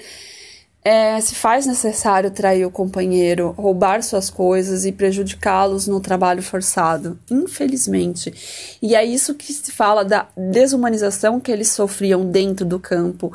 é, 0.85 1.21
se 1.21 1.37
faz 1.37 1.65
necessário 1.65 2.31
trair 2.31 2.65
o 2.65 2.71
companheiro, 2.71 3.53
roubar 3.53 4.03
suas 4.03 4.29
coisas 4.29 4.85
e 4.85 4.91
prejudicá-los 4.91 5.87
no 5.87 6.01
trabalho 6.01 6.43
forçado, 6.43 7.19
infelizmente. 7.31 8.79
E 8.83 8.97
é 8.97 9.05
isso 9.05 9.35
que 9.35 9.53
se 9.53 9.71
fala 9.71 10.05
da 10.05 10.27
desumanização 10.37 11.39
que 11.39 11.53
eles 11.53 11.69
sofriam 11.69 12.29
dentro 12.29 12.67
do 12.67 12.81
campo. 12.81 13.33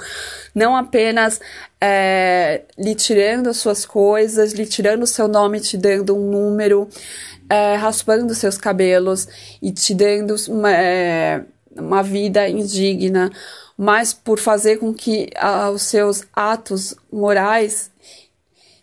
Não 0.54 0.76
apenas 0.76 1.40
é, 1.80 2.64
lhe 2.78 2.96
tirando 2.96 3.48
as 3.48 3.58
suas 3.58 3.86
coisas, 3.86 4.52
lhe 4.52 4.66
tirando 4.66 5.04
o 5.04 5.08
seu 5.08 5.30
nome, 5.30 5.62
te 5.62 5.78
dando 5.78 6.18
um 6.18 6.30
número, 6.30 6.90
é, 7.50 7.76
raspando 7.76 8.36
seus 8.36 8.58
cabelos 8.58 9.26
e 9.62 9.72
te 9.72 9.94
dando 9.96 10.36
é, 10.68 11.44
uma 11.80 12.02
vida 12.04 12.48
indigna 12.50 13.32
mas 13.78 14.12
por 14.12 14.40
fazer 14.40 14.78
com 14.78 14.92
que 14.92 15.30
os 15.74 15.84
seus 15.84 16.24
atos 16.34 16.96
morais 17.12 17.92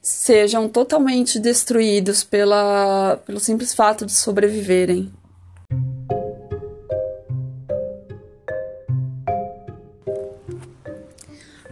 sejam 0.00 0.68
totalmente 0.68 1.40
destruídos 1.40 2.22
pela, 2.22 3.20
pelo 3.26 3.40
simples 3.40 3.74
fato 3.74 4.06
de 4.06 4.12
sobreviverem. 4.12 5.12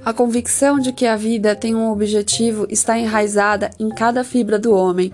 A 0.05 0.13
convicção 0.13 0.81
de 0.81 0.93
que 0.93 1.07
a 1.07 1.15
vida 1.15 1.55
tem 1.55 1.77
um 1.77 1.89
objetivo 1.89 2.67
está 2.69 2.99
enraizada 2.99 3.71
em 3.79 3.89
cada 3.89 4.25
fibra 4.25 4.59
do 4.59 4.75
homem. 4.75 5.13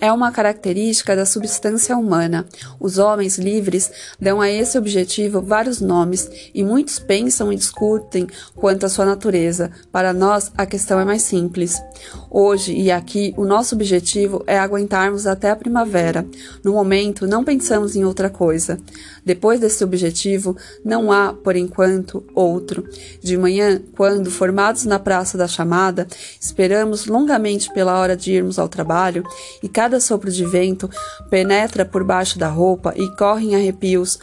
É 0.00 0.10
uma 0.10 0.32
característica 0.32 1.14
da 1.14 1.24
substância 1.24 1.96
humana. 1.96 2.44
Os 2.80 2.98
homens 2.98 3.38
livres 3.38 3.92
dão 4.18 4.40
a 4.40 4.50
esse 4.50 4.76
objetivo 4.76 5.40
vários 5.40 5.80
nomes 5.80 6.28
e 6.52 6.64
muitos 6.64 6.98
pensam 6.98 7.52
e 7.52 7.56
discutem 7.56 8.26
quanto 8.56 8.84
à 8.84 8.88
sua 8.88 9.04
natureza. 9.04 9.70
Para 9.92 10.12
nós, 10.12 10.50
a 10.56 10.66
questão 10.66 10.98
é 10.98 11.04
mais 11.04 11.22
simples. 11.22 11.80
Hoje 12.28 12.74
e 12.74 12.90
aqui, 12.90 13.32
o 13.36 13.44
nosso 13.44 13.76
objetivo 13.76 14.42
é 14.48 14.58
aguentarmos 14.58 15.28
até 15.28 15.50
a 15.50 15.56
primavera. 15.56 16.26
No 16.64 16.72
momento, 16.72 17.24
não 17.24 17.44
pensamos 17.44 17.94
em 17.94 18.04
outra 18.04 18.28
coisa. 18.28 18.80
Depois 19.24 19.60
desse 19.60 19.84
objetivo, 19.84 20.56
não 20.84 21.12
há, 21.12 21.32
por 21.32 21.54
enquanto, 21.54 22.24
outro. 22.34 22.84
De 23.22 23.36
manhã, 23.38 23.80
quando 23.96 24.23
quando, 24.24 24.30
formados 24.30 24.84
na 24.86 24.98
Praça 24.98 25.36
da 25.36 25.46
Chamada, 25.46 26.06
esperamos 26.40 27.06
longamente 27.06 27.70
pela 27.72 27.98
hora 27.98 28.16
de 28.16 28.32
irmos 28.32 28.58
ao 28.58 28.68
trabalho, 28.68 29.22
e 29.62 29.68
cada 29.68 30.00
sopro 30.00 30.30
de 30.30 30.44
vento 30.46 30.88
penetra 31.28 31.84
por 31.84 32.02
baixo 32.02 32.38
da 32.38 32.48
roupa 32.48 32.94
e 32.96 33.06
correm 33.16 33.54
arrepios 33.54 34.18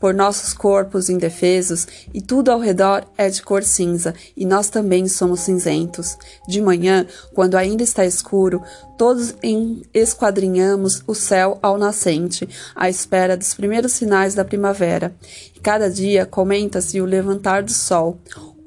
por 0.00 0.12
nossos 0.12 0.52
corpos 0.52 1.08
indefesos, 1.08 1.86
e 2.12 2.20
tudo 2.20 2.50
ao 2.50 2.58
redor 2.58 3.04
é 3.16 3.30
de 3.30 3.40
cor 3.42 3.62
cinza, 3.62 4.12
e 4.36 4.44
nós 4.44 4.68
também 4.68 5.06
somos 5.06 5.40
cinzentos. 5.40 6.16
De 6.48 6.60
manhã, 6.60 7.06
quando 7.32 7.54
ainda 7.54 7.82
está 7.82 8.04
escuro, 8.04 8.60
todos 8.98 9.34
esquadrinhamos 9.94 11.02
o 11.06 11.14
céu 11.14 11.58
ao 11.62 11.78
nascente, 11.78 12.48
à 12.74 12.90
espera 12.90 13.36
dos 13.36 13.54
primeiros 13.54 13.92
sinais 13.92 14.34
da 14.34 14.44
primavera. 14.44 15.14
E 15.54 15.60
cada 15.60 15.88
dia 15.88 16.26
comenta-se 16.26 17.00
o 17.00 17.04
levantar 17.06 17.62
do 17.62 17.72
sol 17.72 18.18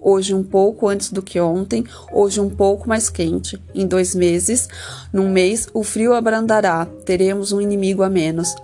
hoje 0.07 0.33
um 0.33 0.41
pouco 0.41 0.87
antes 0.87 1.11
do 1.11 1.21
que 1.21 1.37
ontem, 1.37 1.83
hoje 2.13 2.39
um 2.39 2.49
pouco 2.49 2.87
mais 2.87 3.09
quente. 3.09 3.61
Em 3.75 3.85
dois 3.85 4.15
meses, 4.15 4.69
num 5.11 5.29
mês, 5.29 5.67
o 5.73 5.83
frio 5.83 6.13
abrandará, 6.13 6.85
teremos 7.03 7.51
um 7.51 7.59
inimigo 7.59 8.01
a 8.03 8.09
menos. 8.09 8.55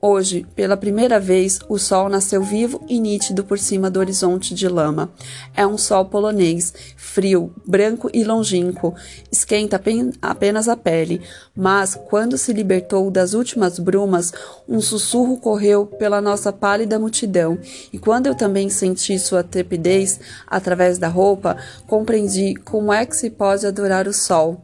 Hoje, 0.00 0.46
pela 0.54 0.76
primeira 0.76 1.18
vez, 1.18 1.58
o 1.68 1.76
sol 1.76 2.08
nasceu 2.08 2.40
vivo 2.40 2.80
e 2.88 3.00
nítido 3.00 3.42
por 3.42 3.58
cima 3.58 3.90
do 3.90 3.98
horizonte 3.98 4.54
de 4.54 4.68
lama. 4.68 5.10
É 5.56 5.66
um 5.66 5.76
sol 5.76 6.04
polonês, 6.04 6.72
frio, 7.16 7.50
branco 7.66 8.10
e 8.12 8.22
longínquo. 8.22 8.94
Esquenta 9.32 9.80
apenas 10.20 10.68
a 10.68 10.76
pele, 10.76 11.22
mas 11.56 11.94
quando 11.94 12.36
se 12.36 12.52
libertou 12.52 13.10
das 13.10 13.32
últimas 13.32 13.78
brumas, 13.78 14.34
um 14.68 14.82
sussurro 14.82 15.38
correu 15.38 15.86
pela 15.86 16.20
nossa 16.20 16.52
pálida 16.52 16.98
multidão, 16.98 17.58
e 17.90 17.98
quando 17.98 18.26
eu 18.26 18.34
também 18.34 18.68
senti 18.68 19.18
sua 19.18 19.42
trepidez 19.42 20.20
através 20.46 20.98
da 20.98 21.08
roupa, 21.08 21.56
compreendi 21.86 22.54
como 22.56 22.92
é 22.92 23.06
que 23.06 23.16
se 23.16 23.30
pode 23.30 23.66
adorar 23.66 24.06
o 24.06 24.12
sol. 24.12 24.62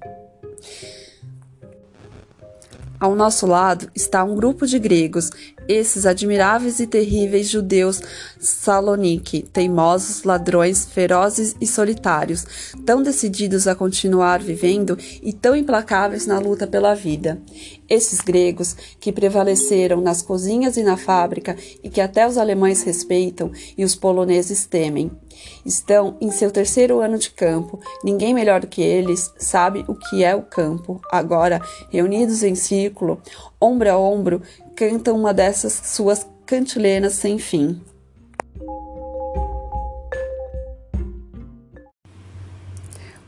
Ao 3.02 3.16
nosso 3.16 3.46
lado 3.48 3.90
está 3.96 4.22
um 4.22 4.36
grupo 4.36 4.64
de 4.64 4.78
gregos. 4.78 5.28
esses 5.68 6.06
admiráveis 6.06 6.78
e 6.78 6.86
terríveis 6.86 7.48
judeus 7.48 8.00
Salonique, 8.38 9.42
teimosos, 9.42 10.22
ladrões, 10.22 10.84
ferozes 10.84 11.56
e 11.60 11.66
solitários, 11.66 12.46
tão 12.86 13.02
decididos 13.02 13.66
a 13.66 13.74
continuar 13.74 14.40
vivendo 14.40 14.96
e 15.20 15.32
tão 15.32 15.56
implacáveis 15.56 16.28
na 16.28 16.38
luta 16.38 16.64
pela 16.64 16.94
vida. 16.94 17.42
Esses 17.88 18.20
gregos, 18.20 18.76
que 19.00 19.10
prevaleceram 19.10 20.00
nas 20.00 20.22
cozinhas 20.22 20.76
e 20.76 20.84
na 20.84 20.96
fábrica 20.96 21.56
e 21.82 21.90
que 21.90 22.00
até 22.00 22.24
os 22.24 22.38
alemães 22.38 22.84
respeitam 22.84 23.50
e 23.76 23.84
os 23.84 23.96
poloneses 23.96 24.64
temem. 24.64 25.10
Estão 25.64 26.16
em 26.20 26.30
seu 26.30 26.50
terceiro 26.50 27.00
ano 27.00 27.18
de 27.18 27.30
campo. 27.30 27.80
Ninguém 28.02 28.34
melhor 28.34 28.60
do 28.60 28.66
que 28.66 28.82
eles 28.82 29.32
sabe 29.38 29.84
o 29.88 29.94
que 29.94 30.24
é 30.24 30.34
o 30.34 30.42
campo. 30.42 31.00
Agora, 31.10 31.60
reunidos 31.90 32.42
em 32.42 32.54
círculo, 32.54 33.20
ombro 33.60 33.90
a 33.90 33.98
ombro, 33.98 34.42
cantam 34.74 35.16
uma 35.16 35.32
dessas 35.32 35.72
suas 35.84 36.26
cantilenas 36.46 37.14
sem 37.14 37.38
fim. 37.38 37.80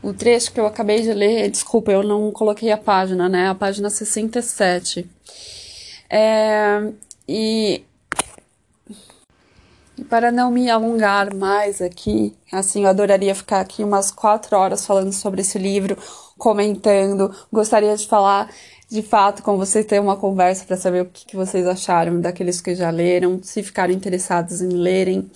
O 0.05 0.13
trecho 0.13 0.53
que 0.53 0.59
eu 0.59 0.67
acabei 0.67 1.01
de 1.01 1.11
ler, 1.11 1.49
desculpa, 1.49 1.91
eu 1.91 2.03
não 2.03 2.31
coloquei 2.31 2.71
a 2.71 2.77
página, 2.77 3.27
né? 3.27 3.49
A 3.49 3.55
página 3.55 3.89
67. 3.89 5.09
É, 6.07 6.91
e 7.27 7.81
para 10.09 10.31
não 10.31 10.51
me 10.51 10.69
alongar 10.69 11.33
mais 11.33 11.81
aqui, 11.81 12.33
assim, 12.51 12.83
eu 12.83 12.89
adoraria 12.89 13.33
ficar 13.35 13.59
aqui 13.59 13.83
umas 13.83 14.11
quatro 14.11 14.55
horas 14.57 14.85
falando 14.85 15.11
sobre 15.11 15.41
esse 15.41 15.57
livro, 15.57 15.97
comentando. 16.37 17.33
Gostaria 17.51 17.95
de 17.95 18.07
falar, 18.07 18.49
de 18.89 19.01
fato, 19.01 19.43
com 19.43 19.57
vocês, 19.57 19.85
ter 19.85 19.99
uma 19.99 20.15
conversa 20.15 20.65
para 20.65 20.77
saber 20.77 21.01
o 21.01 21.05
que, 21.05 21.25
que, 21.25 21.35
vocês 21.35 21.67
acharam 21.67 22.21
daqueles 22.21 22.61
que 22.61 22.75
já 22.75 22.89
leram, 22.89 23.41
se 23.43 23.63
ficaram 23.63 23.93
interessados 23.93 24.61
em 24.61 24.69
lerem. 24.69 25.29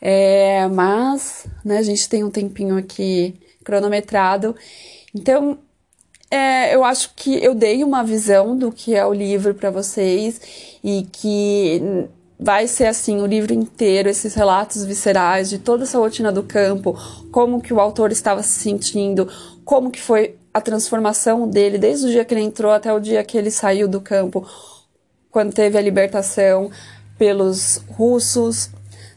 É, 0.00 0.66
mas, 0.68 1.46
né, 1.64 1.78
a 1.78 1.82
gente 1.82 2.08
tem 2.08 2.24
um 2.24 2.30
tempinho 2.30 2.76
aqui 2.76 3.34
cronometrado. 3.64 4.54
Então, 5.14 5.58
é, 6.30 6.74
eu 6.74 6.84
acho 6.84 7.14
que 7.14 7.42
eu 7.42 7.54
dei 7.54 7.82
uma 7.82 8.04
visão 8.04 8.56
do 8.56 8.70
que 8.70 8.94
é 8.94 9.04
o 9.06 9.14
livro 9.14 9.54
para 9.54 9.70
vocês 9.70 10.78
e 10.84 11.06
que 11.10 12.08
vai 12.38 12.68
ser 12.68 12.86
assim 12.86 13.20
o 13.20 13.26
livro 13.26 13.52
inteiro, 13.52 14.08
esses 14.08 14.34
relatos 14.34 14.84
viscerais 14.84 15.50
de 15.50 15.58
toda 15.58 15.82
essa 15.82 15.98
rotina 15.98 16.30
do 16.30 16.42
campo, 16.42 16.96
como 17.32 17.60
que 17.60 17.72
o 17.72 17.80
autor 17.80 18.12
estava 18.12 18.42
se 18.42 18.60
sentindo, 18.60 19.28
como 19.64 19.90
que 19.90 20.00
foi 20.00 20.36
a 20.54 20.60
transformação 20.60 21.48
dele 21.48 21.78
desde 21.78 22.06
o 22.06 22.10
dia 22.10 22.24
que 22.24 22.32
ele 22.32 22.42
entrou 22.42 22.72
até 22.72 22.92
o 22.92 23.00
dia 23.00 23.24
que 23.24 23.36
ele 23.36 23.50
saiu 23.50 23.88
do 23.88 24.00
campo, 24.00 24.46
quando 25.30 25.52
teve 25.52 25.76
a 25.76 25.82
libertação 25.82 26.70
pelos 27.18 27.82
russos, 27.90 28.70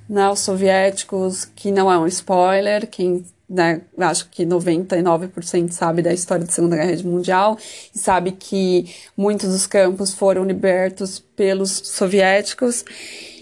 né, 0.09 0.29
os 0.29 0.39
soviéticos, 0.39 1.45
que 1.45 1.71
não 1.71 1.91
é 1.91 1.97
um 1.97 2.07
spoiler, 2.07 2.87
quem 2.87 3.23
né, 3.51 3.81
acho 3.97 4.29
que 4.29 4.45
99% 4.45 5.71
sabe 5.71 6.01
da 6.01 6.13
história 6.13 6.45
da 6.45 6.51
Segunda 6.51 6.77
Guerra 6.77 7.03
Mundial 7.03 7.57
e 7.93 7.99
sabe 7.99 8.31
que 8.31 8.95
muitos 9.15 9.49
dos 9.49 9.67
campos 9.67 10.13
foram 10.13 10.45
libertos 10.45 11.19
pelos 11.19 11.69
soviéticos. 11.69 12.85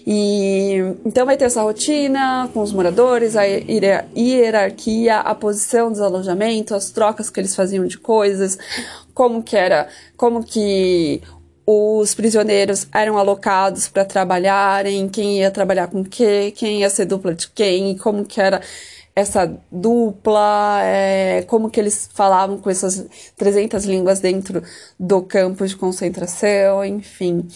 E 0.04 0.78
então 1.04 1.24
vai 1.24 1.36
ter 1.36 1.44
essa 1.44 1.62
rotina 1.62 2.50
com 2.52 2.60
os 2.60 2.72
moradores, 2.72 3.36
a 3.36 3.44
hierarquia, 3.44 5.20
a 5.20 5.34
posição 5.34 5.90
dos 5.90 6.00
alojamentos, 6.00 6.72
as 6.72 6.90
trocas 6.90 7.30
que 7.30 7.38
eles 7.38 7.54
faziam 7.54 7.86
de 7.86 7.96
coisas, 7.96 8.58
como 9.14 9.44
que 9.44 9.56
era, 9.56 9.88
como 10.16 10.42
que 10.42 11.22
os 11.64 12.14
prisioneiros 12.14 12.88
eram 12.92 13.16
alocados 13.16 13.86
para 13.86 14.04
trabalharem, 14.04 15.08
quem 15.08 15.38
ia 15.38 15.52
trabalhar 15.52 15.86
com 15.86 16.02
quê, 16.02 16.52
quem 16.56 16.80
ia 16.80 16.90
ser 16.90 17.04
dupla 17.04 17.32
de 17.32 17.48
quem, 17.48 17.96
como 17.96 18.24
que 18.24 18.40
era 18.40 18.60
essa 19.14 19.58
dupla, 19.70 20.80
é, 20.82 21.42
como 21.42 21.70
que 21.70 21.80
eles 21.80 22.08
falavam 22.14 22.58
com 22.58 22.70
essas 22.70 23.06
300 23.36 23.84
línguas 23.84 24.20
dentro 24.20 24.62
do 24.98 25.22
campo 25.22 25.66
de 25.66 25.76
concentração, 25.76 26.84
enfim. 26.84 27.46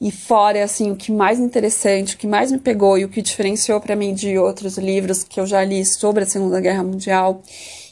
E 0.00 0.12
fora, 0.12 0.62
assim, 0.62 0.90
o 0.92 0.96
que 0.96 1.10
mais 1.10 1.40
interessante, 1.40 2.14
o 2.14 2.18
que 2.18 2.26
mais 2.26 2.52
me 2.52 2.58
pegou 2.58 2.96
e 2.96 3.04
o 3.04 3.08
que 3.08 3.20
diferenciou 3.20 3.80
para 3.80 3.96
mim 3.96 4.14
de 4.14 4.38
outros 4.38 4.78
livros 4.78 5.24
que 5.24 5.40
eu 5.40 5.46
já 5.46 5.64
li 5.64 5.84
sobre 5.84 6.22
a 6.22 6.26
Segunda 6.26 6.60
Guerra 6.60 6.84
Mundial 6.84 7.42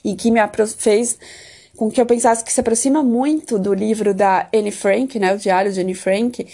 e 0.04 0.14
que 0.14 0.30
me 0.30 0.40
fez 0.76 1.18
com 1.76 1.90
que 1.90 2.00
eu 2.00 2.06
pensasse 2.06 2.44
que 2.44 2.52
se 2.52 2.60
aproxima 2.60 3.02
muito 3.02 3.58
do 3.58 3.74
livro 3.74 4.14
da 4.14 4.48
Anne 4.54 4.70
Frank, 4.70 5.18
né, 5.18 5.34
o 5.34 5.38
Diário 5.38 5.72
de 5.72 5.80
Anne 5.80 5.94
Frank, 5.94 6.46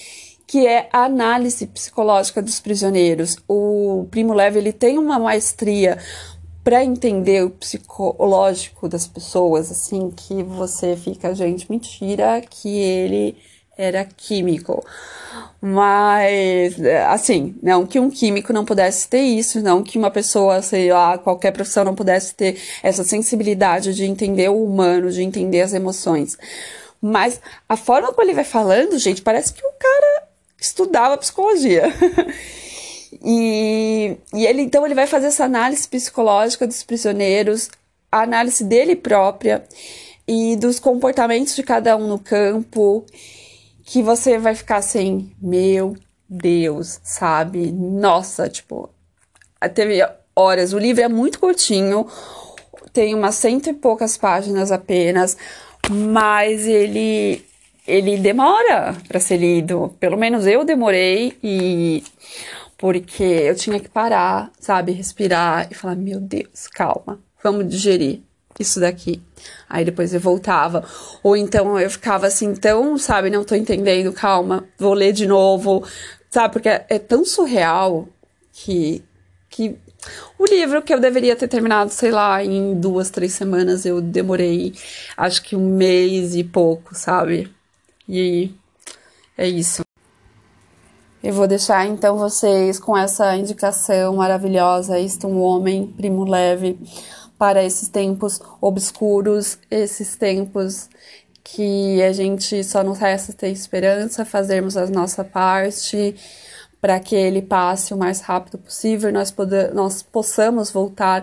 que 0.47 0.67
é 0.67 0.89
a 0.93 1.05
análise 1.05 1.67
psicológica 1.67 2.43
dos 2.43 2.61
prisioneiros. 2.61 3.37
O 3.49 4.07
Primo 4.11 4.35
Levi 4.35 4.59
ele 4.59 4.73
tem 4.73 4.99
uma 4.99 5.19
maestria 5.19 5.97
para 6.63 6.85
entender 6.85 7.45
o 7.45 7.51
psicológico 7.51 8.89
das 8.89 9.07
pessoas, 9.07 9.71
assim, 9.71 10.11
que 10.11 10.43
você 10.43 10.97
fica, 10.97 11.35
gente, 11.35 11.71
mentira 11.71 12.41
que 12.41 12.69
ele 12.69 13.37
era 13.77 14.05
químico. 14.05 14.85
Mas, 15.61 16.75
assim, 17.09 17.55
não 17.63 17.87
que 17.87 17.99
um 17.99 18.11
químico 18.11 18.53
não 18.53 18.65
pudesse 18.65 19.09
ter 19.09 19.23
isso, 19.23 19.61
não 19.61 19.83
que 19.83 19.99
uma 19.99 20.11
pessoa, 20.11 20.63
sei 20.63 20.93
lá, 20.93 21.19
qualquer 21.19 21.53
profissão 21.53 21.85
não 21.85 21.95
pudesse 21.95 22.35
ter 22.35 22.61
essa 22.83 23.03
sensibilidade 23.03 23.95
de 23.95 24.05
entender 24.05 24.49
o 24.49 24.63
humano, 24.65 25.11
de 25.11 25.23
entender 25.23 25.63
as 25.63 25.73
emoções. 25.73 26.37
Mas 27.01 27.41
a 27.69 27.77
forma 27.77 28.13
como 28.13 28.23
ele 28.23 28.35
vai 28.35 28.45
falando, 28.45 28.99
gente, 28.99 29.23
parece 29.23 29.53
que 29.53 29.65
o 29.67 29.73
cara 29.73 30.29
estudava 30.61 31.19
psicologia. 31.19 31.85
E, 33.21 34.17
e 34.33 34.47
ele 34.47 34.63
então 34.63 34.87
ele 34.87 34.95
vai 34.95 35.07
fazer 35.07 35.27
essa 35.27 35.45
análise 35.45 35.87
psicológica 35.87 36.67
dos 36.67 36.83
prisioneiros, 36.83 37.69
a 38.11 38.23
análise 38.23 38.65
dele 38.65 38.97
própria 38.97 39.65
e 40.27 40.57
dos 40.57 40.79
comportamentos 40.79 41.55
de 41.55 41.63
cada 41.63 41.97
um 41.97 42.07
no 42.07 42.19
campo, 42.19 43.05
que 43.85 44.03
você 44.03 44.39
vai 44.39 44.55
ficar 44.55 44.77
assim, 44.77 45.31
meu 45.41 45.97
Deus, 46.29 47.01
sabe? 47.03 47.71
Nossa, 47.71 48.49
tipo, 48.49 48.89
teve 49.75 50.01
horas. 50.35 50.73
O 50.73 50.79
livro 50.79 51.03
é 51.03 51.09
muito 51.09 51.39
curtinho, 51.39 52.07
tem 52.93 53.15
umas 53.15 53.35
cento 53.35 53.69
e 53.69 53.75
poucas 53.75 54.17
páginas 54.17 54.73
apenas, 54.73 55.37
mas 55.91 56.67
ele 56.67 57.45
ele 57.87 58.17
demora 58.17 58.97
para 59.09 59.19
ser 59.19 59.39
lido. 59.39 59.95
Pelo 59.99 60.17
menos 60.17 60.47
eu 60.47 60.65
demorei 60.65 61.37
e 61.43 62.05
porque 62.83 63.23
eu 63.23 63.55
tinha 63.55 63.79
que 63.79 63.89
parar, 63.89 64.51
sabe, 64.59 64.91
respirar 64.91 65.69
e 65.71 65.75
falar: 65.75 65.95
meu 65.95 66.19
Deus, 66.19 66.67
calma, 66.67 67.21
vamos 67.41 67.69
digerir 67.69 68.23
isso 68.59 68.81
daqui. 68.81 69.23
Aí 69.69 69.85
depois 69.85 70.13
eu 70.13 70.19
voltava. 70.19 70.85
Ou 71.23 71.37
então 71.37 71.79
eu 71.79 71.89
ficava 71.89 72.27
assim, 72.27 72.53
tão, 72.57 72.99
sabe, 72.99 73.31
não 73.31 73.45
tô 73.45 73.55
entendendo, 73.55 74.13
calma, 74.13 74.65
vou 74.77 74.95
ler 74.95 75.13
de 75.13 75.29
novo, 75.29 75.87
sabe, 76.29 76.55
porque 76.55 76.69
é, 76.69 76.85
é 76.89 76.99
tão 76.99 77.25
surreal 77.25 78.09
que, 78.53 79.01
que 79.49 79.77
o 80.37 80.45
livro 80.45 80.83
que 80.83 80.93
eu 80.93 80.99
deveria 80.99 81.37
ter 81.37 81.47
terminado, 81.47 81.93
sei 81.93 82.11
lá, 82.11 82.45
em 82.45 82.75
duas, 82.75 83.11
três 83.11 83.33
semanas, 83.33 83.87
eu 83.87 84.01
demorei 84.01 84.75
acho 85.17 85.41
que 85.45 85.55
um 85.55 85.77
mês 85.77 86.35
e 86.35 86.43
pouco, 86.43 86.97
sabe? 86.97 87.49
E 88.09 88.53
é 89.39 89.47
isso. 89.47 89.85
Eu 91.23 91.33
vou 91.33 91.47
deixar 91.47 91.87
então 91.87 92.19
vocês 92.19 92.81
com 92.81 92.99
essa 92.99 93.37
indicação 93.37 94.17
maravilhosa, 94.17 94.99
Isto 94.99 95.29
um 95.29 95.41
Homem, 95.41 95.87
Primo 95.87 96.25
Leve, 96.25 96.77
para 97.39 97.63
esses 97.63 97.89
tempos 97.89 98.41
obscuros, 98.61 99.57
esses 99.71 100.17
tempos 100.17 100.91
que 101.45 102.03
a 102.03 102.13
gente 102.13 102.65
só 102.65 102.83
nos 102.83 102.99
resta 102.99 103.33
ter 103.33 103.51
esperança, 103.51 104.25
fazermos 104.25 104.77
a 104.77 104.85
nossa 104.87 105.23
parte 105.23 106.17
para 106.81 106.99
que 106.99 107.15
ele 107.15 107.41
passe 107.41 107.95
o 107.95 107.97
mais 107.97 108.21
rápido 108.21 108.59
possível 108.59 109.13
nós, 109.13 109.31
poder, 109.31 109.73
nós 109.73 110.03
possamos 110.03 110.73
voltar 110.73 111.23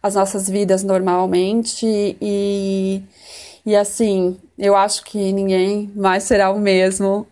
às 0.00 0.14
nossas 0.14 0.48
vidas 0.48 0.84
normalmente 0.84 2.16
e, 2.20 3.02
e 3.66 3.74
assim, 3.74 4.38
eu 4.56 4.76
acho 4.76 5.02
que 5.02 5.32
ninguém 5.32 5.90
mais 5.96 6.22
será 6.22 6.52
o 6.52 6.60
mesmo 6.60 7.26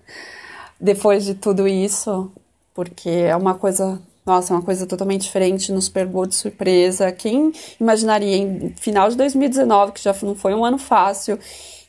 depois 0.80 1.24
de 1.24 1.34
tudo 1.34 1.66
isso, 1.66 2.30
porque 2.74 3.08
é 3.08 3.36
uma 3.36 3.54
coisa, 3.54 4.00
nossa, 4.24 4.52
é 4.52 4.56
uma 4.56 4.62
coisa 4.62 4.86
totalmente 4.86 5.22
diferente, 5.22 5.72
nos 5.72 5.88
pegou 5.88 6.26
de 6.26 6.34
surpresa. 6.34 7.10
Quem 7.10 7.52
imaginaria 7.80 8.36
em 8.36 8.74
final 8.76 9.08
de 9.08 9.16
2019, 9.16 9.92
que 9.92 10.02
já 10.02 10.14
não 10.22 10.34
foi 10.34 10.54
um 10.54 10.64
ano 10.64 10.78
fácil, 10.78 11.38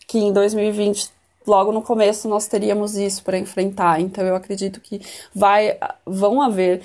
que 0.08 0.18
em 0.18 0.34
2020 0.34 1.10
logo 1.46 1.72
no 1.72 1.82
começo 1.82 2.28
nós 2.28 2.48
teríamos 2.48 2.96
isso 2.96 3.24
para 3.24 3.38
enfrentar. 3.38 4.00
Então 4.00 4.26
eu 4.26 4.36
acredito 4.36 4.80
que 4.80 5.02
vai 5.34 5.78
vão 6.06 6.42
haver 6.42 6.82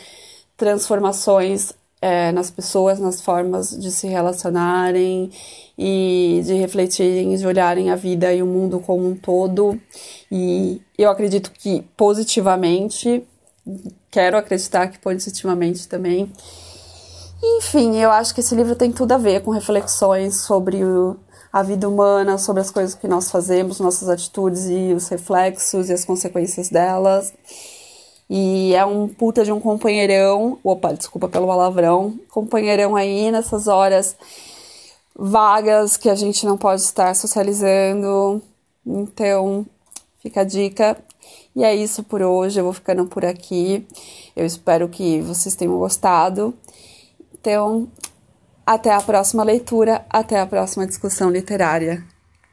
transformações 0.56 1.72
é, 2.00 2.30
nas 2.32 2.50
pessoas, 2.50 2.98
nas 2.98 3.22
formas 3.22 3.70
de 3.70 3.90
se 3.90 4.06
relacionarem 4.06 5.30
e 5.78 6.42
de 6.44 6.52
refletirem, 6.54 7.34
de 7.34 7.46
olharem 7.46 7.90
a 7.90 7.96
vida 7.96 8.32
e 8.32 8.42
o 8.42 8.46
mundo 8.46 8.78
como 8.78 9.08
um 9.08 9.16
todo. 9.16 9.80
E 10.30 10.82
eu 10.96 11.11
acredito 11.11 11.50
que 11.50 11.83
positivamente, 11.96 13.26
quero 14.11 14.37
acreditar 14.37 14.88
que 14.88 14.98
positivamente 14.98 15.88
também. 15.88 16.30
Enfim, 17.42 17.96
eu 17.96 18.11
acho 18.11 18.35
que 18.35 18.40
esse 18.40 18.54
livro 18.54 18.74
tem 18.74 18.92
tudo 18.92 19.12
a 19.12 19.18
ver 19.18 19.42
com 19.42 19.50
reflexões 19.50 20.42
sobre 20.42 20.83
o, 20.85 21.16
a 21.52 21.62
vida 21.62 21.88
humana, 21.88 22.38
sobre 22.38 22.62
as 22.62 22.70
coisas 22.70 22.94
que 22.94 23.07
nós 23.09 23.30
fazemos, 23.30 23.80
nossas 23.80 24.09
atitudes 24.09 24.66
e 24.66 24.94
os 24.94 25.09
reflexos 25.09 25.90
e 25.90 25.92
as 25.92 26.04
consequências 26.04 26.68
delas. 26.68 27.33
E 28.28 28.74
é 28.74 28.85
um 28.85 29.07
puta 29.07 29.44
de 29.44 29.52
um 29.52 29.61
companheirão. 29.61 30.59
Opa, 30.64 30.92
desculpa 30.92 31.28
pelo 31.28 31.46
palavrão. 31.46 32.18
Companheirão 32.30 32.96
aí 32.96 33.30
nessas 33.30 33.68
horas 33.68 34.16
vagas 35.14 35.96
que 35.96 36.09
a 36.09 36.14
gente 36.14 36.46
não 36.46 36.57
pode 36.57 36.80
estar 36.80 37.14
socializando. 37.14 38.42
Então, 38.87 39.66
fica 40.24 40.40
a 40.40 40.44
dica. 40.44 40.96
E 41.54 41.62
é 41.62 41.74
isso 41.74 42.02
por 42.02 42.22
hoje. 42.22 42.58
Eu 42.58 42.64
vou 42.64 42.72
ficando 42.72 43.04
por 43.06 43.24
aqui. 43.24 43.87
Eu 44.34 44.46
espero 44.46 44.88
que 44.88 45.20
vocês 45.20 45.54
tenham 45.54 45.78
gostado. 45.78 46.54
Então, 47.32 47.88
até 48.66 48.92
a 48.92 49.02
próxima 49.02 49.44
leitura, 49.44 50.04
até 50.08 50.40
a 50.40 50.46
próxima 50.46 50.87
discussão 50.87 51.30
literária. 51.30 52.13